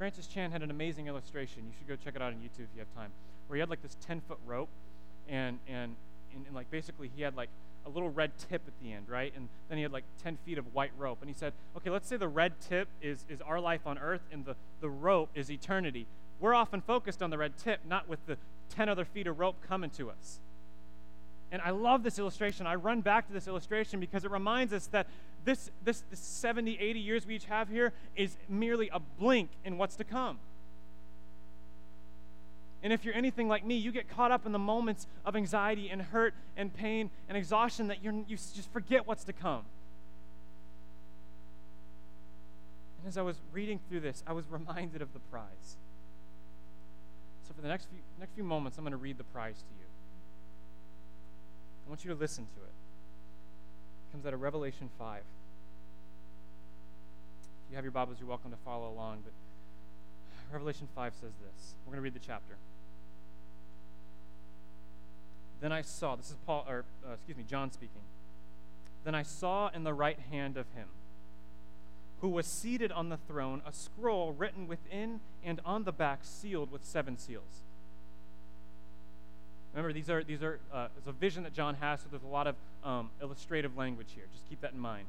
[0.00, 1.62] Francis Chan had an amazing illustration.
[1.66, 3.10] You should go check it out on YouTube if you have time.
[3.46, 4.70] Where he had like this 10 foot rope,
[5.28, 5.94] and, and,
[6.34, 7.50] and, and like basically he had like
[7.84, 9.30] a little red tip at the end, right?
[9.36, 11.18] And then he had like 10 feet of white rope.
[11.20, 14.22] And he said, okay, let's say the red tip is, is our life on earth
[14.32, 16.06] and the, the rope is eternity.
[16.40, 18.38] We're often focused on the red tip, not with the
[18.70, 20.40] 10 other feet of rope coming to us.
[21.52, 22.66] And I love this illustration.
[22.66, 25.06] I run back to this illustration because it reminds us that
[25.44, 29.78] this, this, this 70, 80 years we each have here is merely a blink in
[29.78, 30.38] what's to come.
[32.82, 35.90] And if you're anything like me, you get caught up in the moments of anxiety
[35.90, 39.64] and hurt and pain and exhaustion that you're, you just forget what's to come.
[42.98, 45.76] And as I was reading through this, I was reminded of the prize.
[47.46, 49.74] So for the next few, next few moments, I'm going to read the prize to
[49.78, 49.89] you.
[51.90, 52.70] I want you to listen to it.
[54.08, 55.18] It comes out of Revelation 5.
[55.18, 55.24] If
[57.68, 59.32] you have your Bibles, you're welcome to follow along, but
[60.52, 61.74] Revelation 5 says this.
[61.84, 62.54] We're going to read the chapter.
[65.60, 68.02] Then I saw, this is Paul, or uh, excuse me, John speaking.
[69.02, 70.86] Then I saw in the right hand of him
[72.20, 76.70] who was seated on the throne a scroll written within and on the back sealed
[76.70, 77.64] with seven seals.
[79.72, 82.26] Remember, these are these are uh, it's a vision that John has, so there's a
[82.26, 84.24] lot of um, illustrative language here.
[84.32, 85.06] Just keep that in mind.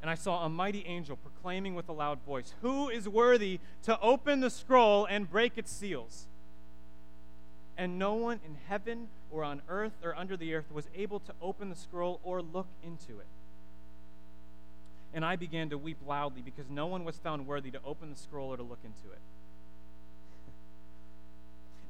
[0.00, 3.98] And I saw a mighty angel proclaiming with a loud voice, Who is worthy to
[4.00, 6.26] open the scroll and break its seals?
[7.78, 11.32] And no one in heaven or on earth or under the earth was able to
[11.40, 13.26] open the scroll or look into it.
[15.14, 18.16] And I began to weep loudly because no one was found worthy to open the
[18.16, 19.20] scroll or to look into it.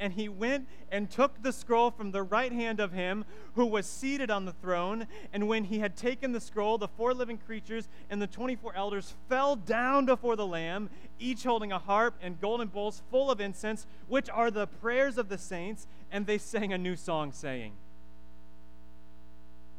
[0.00, 3.24] and he went and took the scroll from the right hand of him
[3.54, 5.06] who was seated on the throne.
[5.32, 9.14] And when he had taken the scroll, the four living creatures and the 24 elders
[9.28, 13.86] fell down before the Lamb, each holding a harp and golden bowls full of incense,
[14.06, 15.86] which are the prayers of the saints.
[16.10, 17.72] And they sang a new song, saying,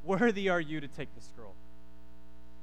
[0.04, 1.56] Worthy are you to take the scroll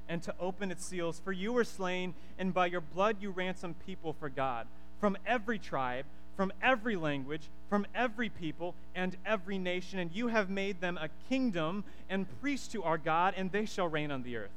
[0.09, 3.75] and to open its seals, for you were slain, and by your blood you ransomed
[3.85, 4.67] people for God
[4.99, 6.05] from every tribe
[6.37, 11.09] from every language, from every people, and every nation, and you have made them a
[11.27, 14.51] kingdom and priests to our God, and they shall reign on the earth.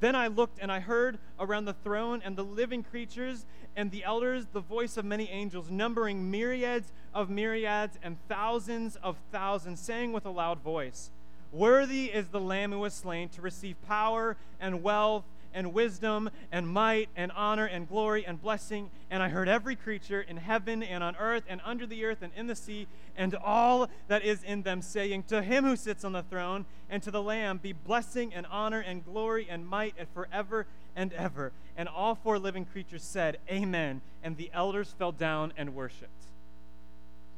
[0.00, 4.04] Then I looked and I heard around the throne and the living creatures and the
[4.04, 10.12] elders the voice of many angels, numbering myriads of myriads and thousands of thousands, saying
[10.12, 11.10] with a loud voice,
[11.50, 16.68] Worthy is the Lamb who was slain to receive power and wealth and wisdom and
[16.68, 18.90] might and honor and glory and blessing.
[19.10, 22.32] And I heard every creature in heaven and on earth and under the earth and
[22.36, 22.86] in the sea
[23.16, 27.02] and all that is in them saying, To him who sits on the throne and
[27.02, 31.52] to the Lamb be blessing and honor and glory and might and forever and ever.
[31.76, 34.00] And all four living creatures said, Amen.
[34.22, 36.10] And the elders fell down and worshiped.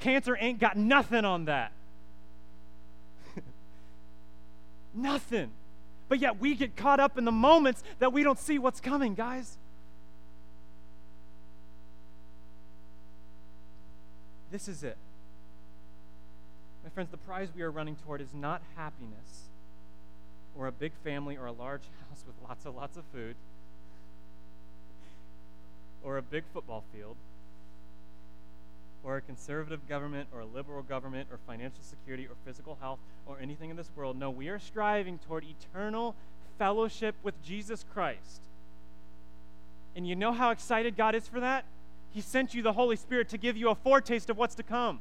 [0.00, 1.72] Cancer ain't got nothing on that.
[4.94, 5.50] nothing.
[6.10, 9.14] But yet we get caught up in the moments that we don't see what's coming,
[9.14, 9.56] guys.
[14.50, 14.96] This is it.
[16.82, 19.50] My friends, the prize we are running toward is not happiness
[20.58, 23.36] or a big family or a large house with lots and lots of food
[26.02, 27.14] or a big football field
[29.02, 33.38] or a conservative government or a liberal government or financial security or physical health or
[33.40, 34.18] anything in this world.
[34.18, 36.14] No, we are striving toward eternal
[36.58, 38.42] fellowship with Jesus Christ.
[39.96, 41.64] And you know how excited God is for that?
[42.12, 45.00] He sent you the Holy Spirit to give you a foretaste of what's to come.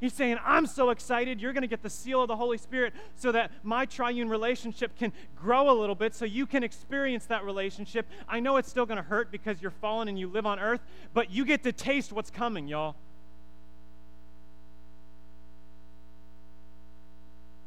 [0.00, 1.40] He's saying, I'm so excited.
[1.40, 4.96] You're going to get the seal of the Holy Spirit so that my triune relationship
[4.96, 8.06] can grow a little bit so you can experience that relationship.
[8.26, 10.80] I know it's still going to hurt because you're fallen and you live on earth,
[11.12, 12.96] but you get to taste what's coming, y'all.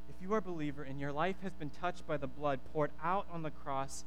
[0.09, 2.91] If you are a believer and your life has been touched by the blood poured
[3.03, 4.05] out on the cross,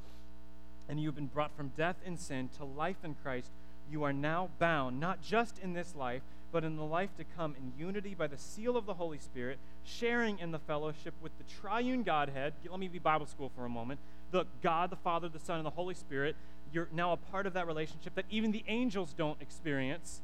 [0.88, 3.50] and you've been brought from death in sin to life in Christ,
[3.88, 6.22] you are now bound, not just in this life,
[6.52, 9.58] but in the life to come in unity by the seal of the Holy Spirit,
[9.84, 12.54] sharing in the fellowship with the triune Godhead.
[12.68, 14.00] Let me be Bible school for a moment.
[14.30, 16.36] The God, the Father, the Son, and the Holy Spirit.
[16.72, 20.20] You're now a part of that relationship that even the angels don't experience.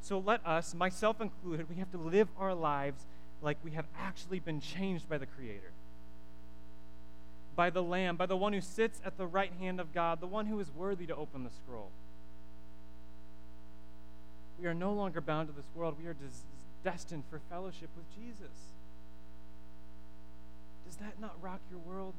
[0.00, 3.06] So let us, myself included, we have to live our lives
[3.42, 5.72] like we have actually been changed by the Creator,
[7.56, 10.26] by the Lamb, by the one who sits at the right hand of God, the
[10.26, 11.90] one who is worthy to open the scroll.
[14.60, 15.96] We are no longer bound to this world.
[16.00, 16.44] We are des-
[16.84, 18.54] destined for fellowship with Jesus.
[20.86, 22.14] Does that not rock your world?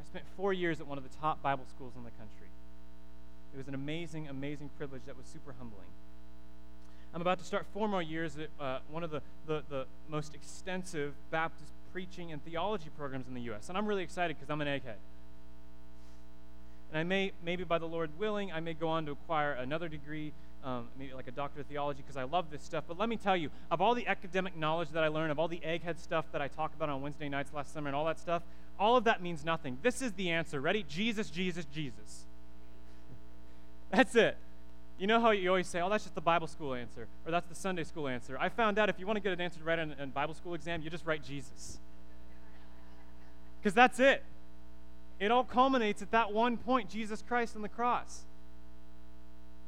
[0.00, 2.48] I spent four years at one of the top Bible schools in the country.
[3.54, 5.86] It was an amazing, amazing privilege that was super humbling.
[7.14, 10.34] I'm about to start four more years at uh, one of the, the, the most
[10.34, 14.60] extensive Baptist preaching and theology programs in the U.S., and I'm really excited because I'm
[14.60, 14.96] an egghead.
[16.90, 19.88] And I may, maybe by the Lord willing, I may go on to acquire another
[19.88, 20.32] degree,
[20.64, 22.84] um, maybe like a doctor of theology, because I love this stuff.
[22.88, 25.48] But let me tell you, of all the academic knowledge that I learned, of all
[25.48, 28.18] the egghead stuff that I talk about on Wednesday nights last summer and all that
[28.18, 28.42] stuff,
[28.78, 29.78] all of that means nothing.
[29.82, 30.60] This is the answer.
[30.60, 30.84] Ready?
[30.88, 32.24] Jesus, Jesus, Jesus.
[33.90, 34.36] That's it.
[34.98, 37.48] You know how you always say, oh, that's just the Bible school answer, or that's
[37.48, 38.36] the Sunday school answer.
[38.38, 40.54] I found out if you want to get an answer right on a Bible school
[40.54, 41.78] exam, you just write Jesus.
[43.60, 44.24] Because that's it.
[45.20, 48.22] It all culminates at that one point Jesus Christ on the cross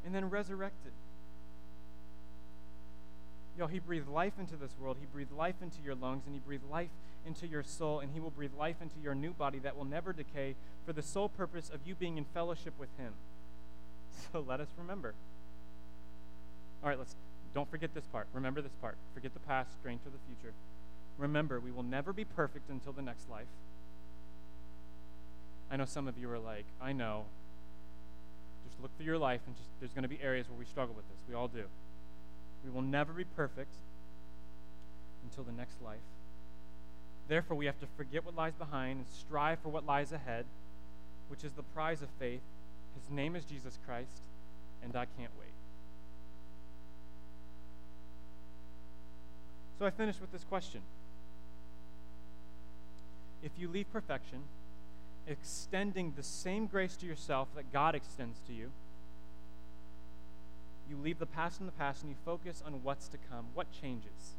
[0.04, 0.92] and then resurrected.
[3.58, 4.96] Yo, he breathed life into this world.
[5.00, 6.88] He breathed life into your lungs, and he breathed life
[7.26, 10.12] into your soul, and he will breathe life into your new body that will never
[10.12, 10.54] decay
[10.86, 13.12] for the sole purpose of you being in fellowship with him.
[14.32, 15.14] So let us remember.
[16.82, 17.14] All right, let's
[17.54, 18.26] don't forget this part.
[18.32, 18.96] Remember this part.
[19.14, 20.52] Forget the past, strain to the future.
[21.18, 23.46] Remember, we will never be perfect until the next life.
[25.70, 27.24] I know some of you are like, I know.
[28.66, 30.94] Just look through your life and just there's going to be areas where we struggle
[30.94, 31.18] with this.
[31.28, 31.64] We all do.
[32.64, 33.74] We will never be perfect
[35.22, 35.98] until the next life.
[37.28, 40.46] Therefore, we have to forget what lies behind and strive for what lies ahead,
[41.28, 42.40] which is the prize of faith.
[43.00, 44.22] His name is Jesus Christ,
[44.82, 45.46] and I can't wait.
[49.78, 50.82] So I finish with this question
[53.42, 54.40] If you leave perfection,
[55.26, 58.70] extending the same grace to yourself that God extends to you.
[60.88, 63.46] You leave the past in the past and you focus on what's to come.
[63.54, 64.34] What changes?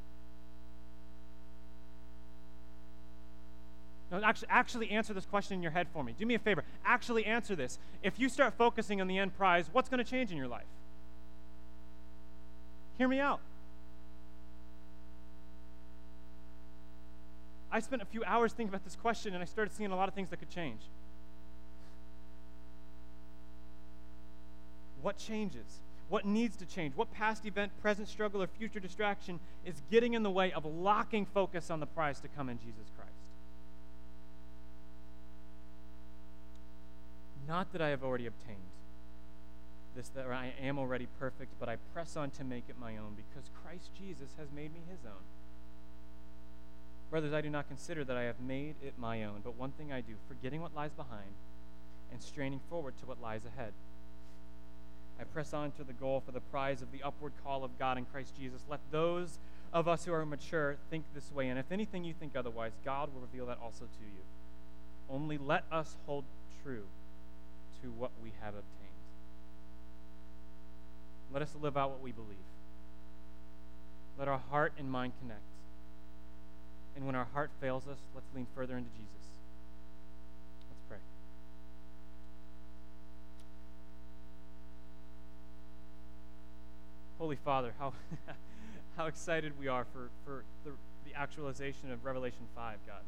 [4.12, 6.14] No, actually, actually answer this question in your head for me.
[6.18, 6.66] Do me a favor.
[6.84, 7.80] Actually answer this.
[8.04, 10.66] If you start focusing on the end prize, what's going to change in your life?
[12.98, 13.40] Hear me out.
[17.72, 20.10] I spent a few hours thinking about this question and I started seeing a lot
[20.10, 20.82] of things that could change.
[25.02, 25.80] What changes?
[26.10, 26.96] What needs to change?
[26.96, 31.26] What past event, present struggle, or future distraction is getting in the way of locking
[31.26, 33.12] focus on the prize to come in Jesus Christ?
[37.48, 38.58] Not that I have already obtained
[39.96, 43.16] this, that I am already perfect, but I press on to make it my own
[43.16, 45.24] because Christ Jesus has made me his own.
[47.12, 49.92] Brothers, I do not consider that I have made it my own, but one thing
[49.92, 51.34] I do, forgetting what lies behind
[52.10, 53.74] and straining forward to what lies ahead.
[55.20, 57.98] I press on to the goal for the prize of the upward call of God
[57.98, 58.62] in Christ Jesus.
[58.70, 59.40] Let those
[59.74, 63.10] of us who are mature think this way, and if anything you think otherwise, God
[63.14, 64.22] will reveal that also to you.
[65.10, 66.24] Only let us hold
[66.64, 66.86] true
[67.82, 68.90] to what we have obtained.
[71.34, 72.38] Let us live out what we believe.
[74.18, 75.42] Let our heart and mind connect.
[76.96, 79.08] And when our heart fails us, let's lean further into Jesus.
[80.70, 80.98] Let's pray.
[87.18, 87.94] Holy Father, how,
[88.98, 90.72] how excited we are for, for the,
[91.06, 93.02] the actualization of Revelation 5, God.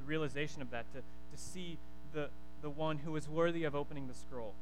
[0.00, 1.78] The realization of that, to, to see
[2.12, 2.28] the,
[2.62, 4.54] the one who is worthy of opening the scroll.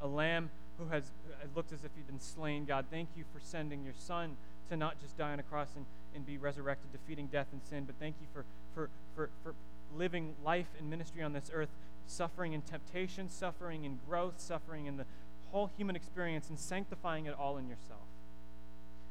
[0.00, 1.10] A lamb who has
[1.54, 2.64] looked as if he'd been slain.
[2.64, 4.36] God, thank you for sending your son
[4.68, 5.84] to not just die on a cross and,
[6.14, 8.44] and be resurrected, defeating death and sin, but thank you for,
[8.74, 9.54] for, for, for
[9.96, 11.68] living life and ministry on this earth,
[12.06, 15.06] suffering in temptation, suffering in growth, suffering in the
[15.50, 18.06] whole human experience, and sanctifying it all in yourself,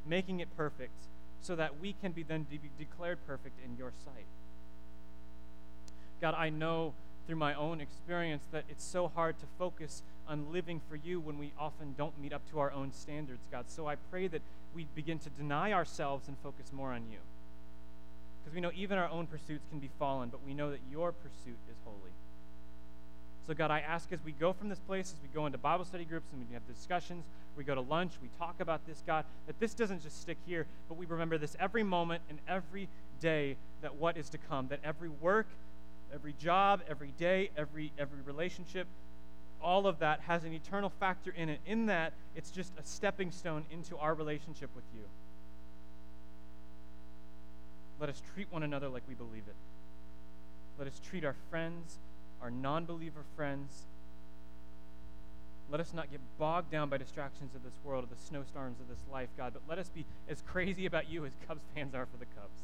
[0.06, 1.08] making it perfect
[1.42, 4.26] so that we can be then de- be declared perfect in your sight.
[6.22, 6.94] God, I know
[7.28, 11.38] through my own experience that it's so hard to focus on living for you when
[11.38, 13.66] we often don't meet up to our own standards, God.
[13.68, 14.42] So I pray that
[14.74, 17.20] we begin to deny ourselves and focus more on you.
[18.42, 21.12] Because we know even our own pursuits can be fallen, but we know that your
[21.12, 22.12] pursuit is holy.
[23.48, 25.84] So, God, I ask as we go from this place, as we go into Bible
[25.84, 27.26] study groups and we have discussions,
[27.58, 30.66] we go to lunch, we talk about this, God, that this doesn't just stick here,
[30.88, 32.88] but we remember this every moment and every
[33.20, 35.48] day that what is to come, that every work,
[36.14, 38.88] every job, every day, every, every relationship,
[39.64, 41.60] all of that has an eternal factor in it.
[41.66, 45.04] In that, it's just a stepping stone into our relationship with you.
[48.00, 49.56] Let us treat one another like we believe it.
[50.78, 51.98] Let us treat our friends,
[52.42, 53.84] our non believer friends.
[55.72, 58.90] Let us not get bogged down by distractions of this world, of the snowstorms of
[58.90, 62.06] this life, God, but let us be as crazy about you as Cubs fans are
[62.06, 62.62] for the Cubs.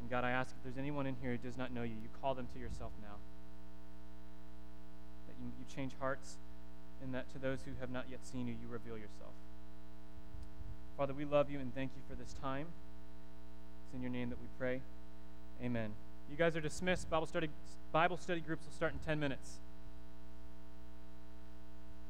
[0.00, 2.08] And God, I ask if there's anyone in here who does not know you, you
[2.22, 3.16] call them to yourself now.
[5.40, 6.36] You, you change hearts,
[7.02, 9.32] and that to those who have not yet seen you, you reveal yourself.
[10.96, 12.66] Father, we love you and thank you for this time.
[13.86, 14.82] It's in your name that we pray.
[15.62, 15.92] Amen.
[16.30, 17.08] You guys are dismissed.
[17.08, 17.48] Bible study,
[17.90, 19.60] Bible study groups will start in 10 minutes.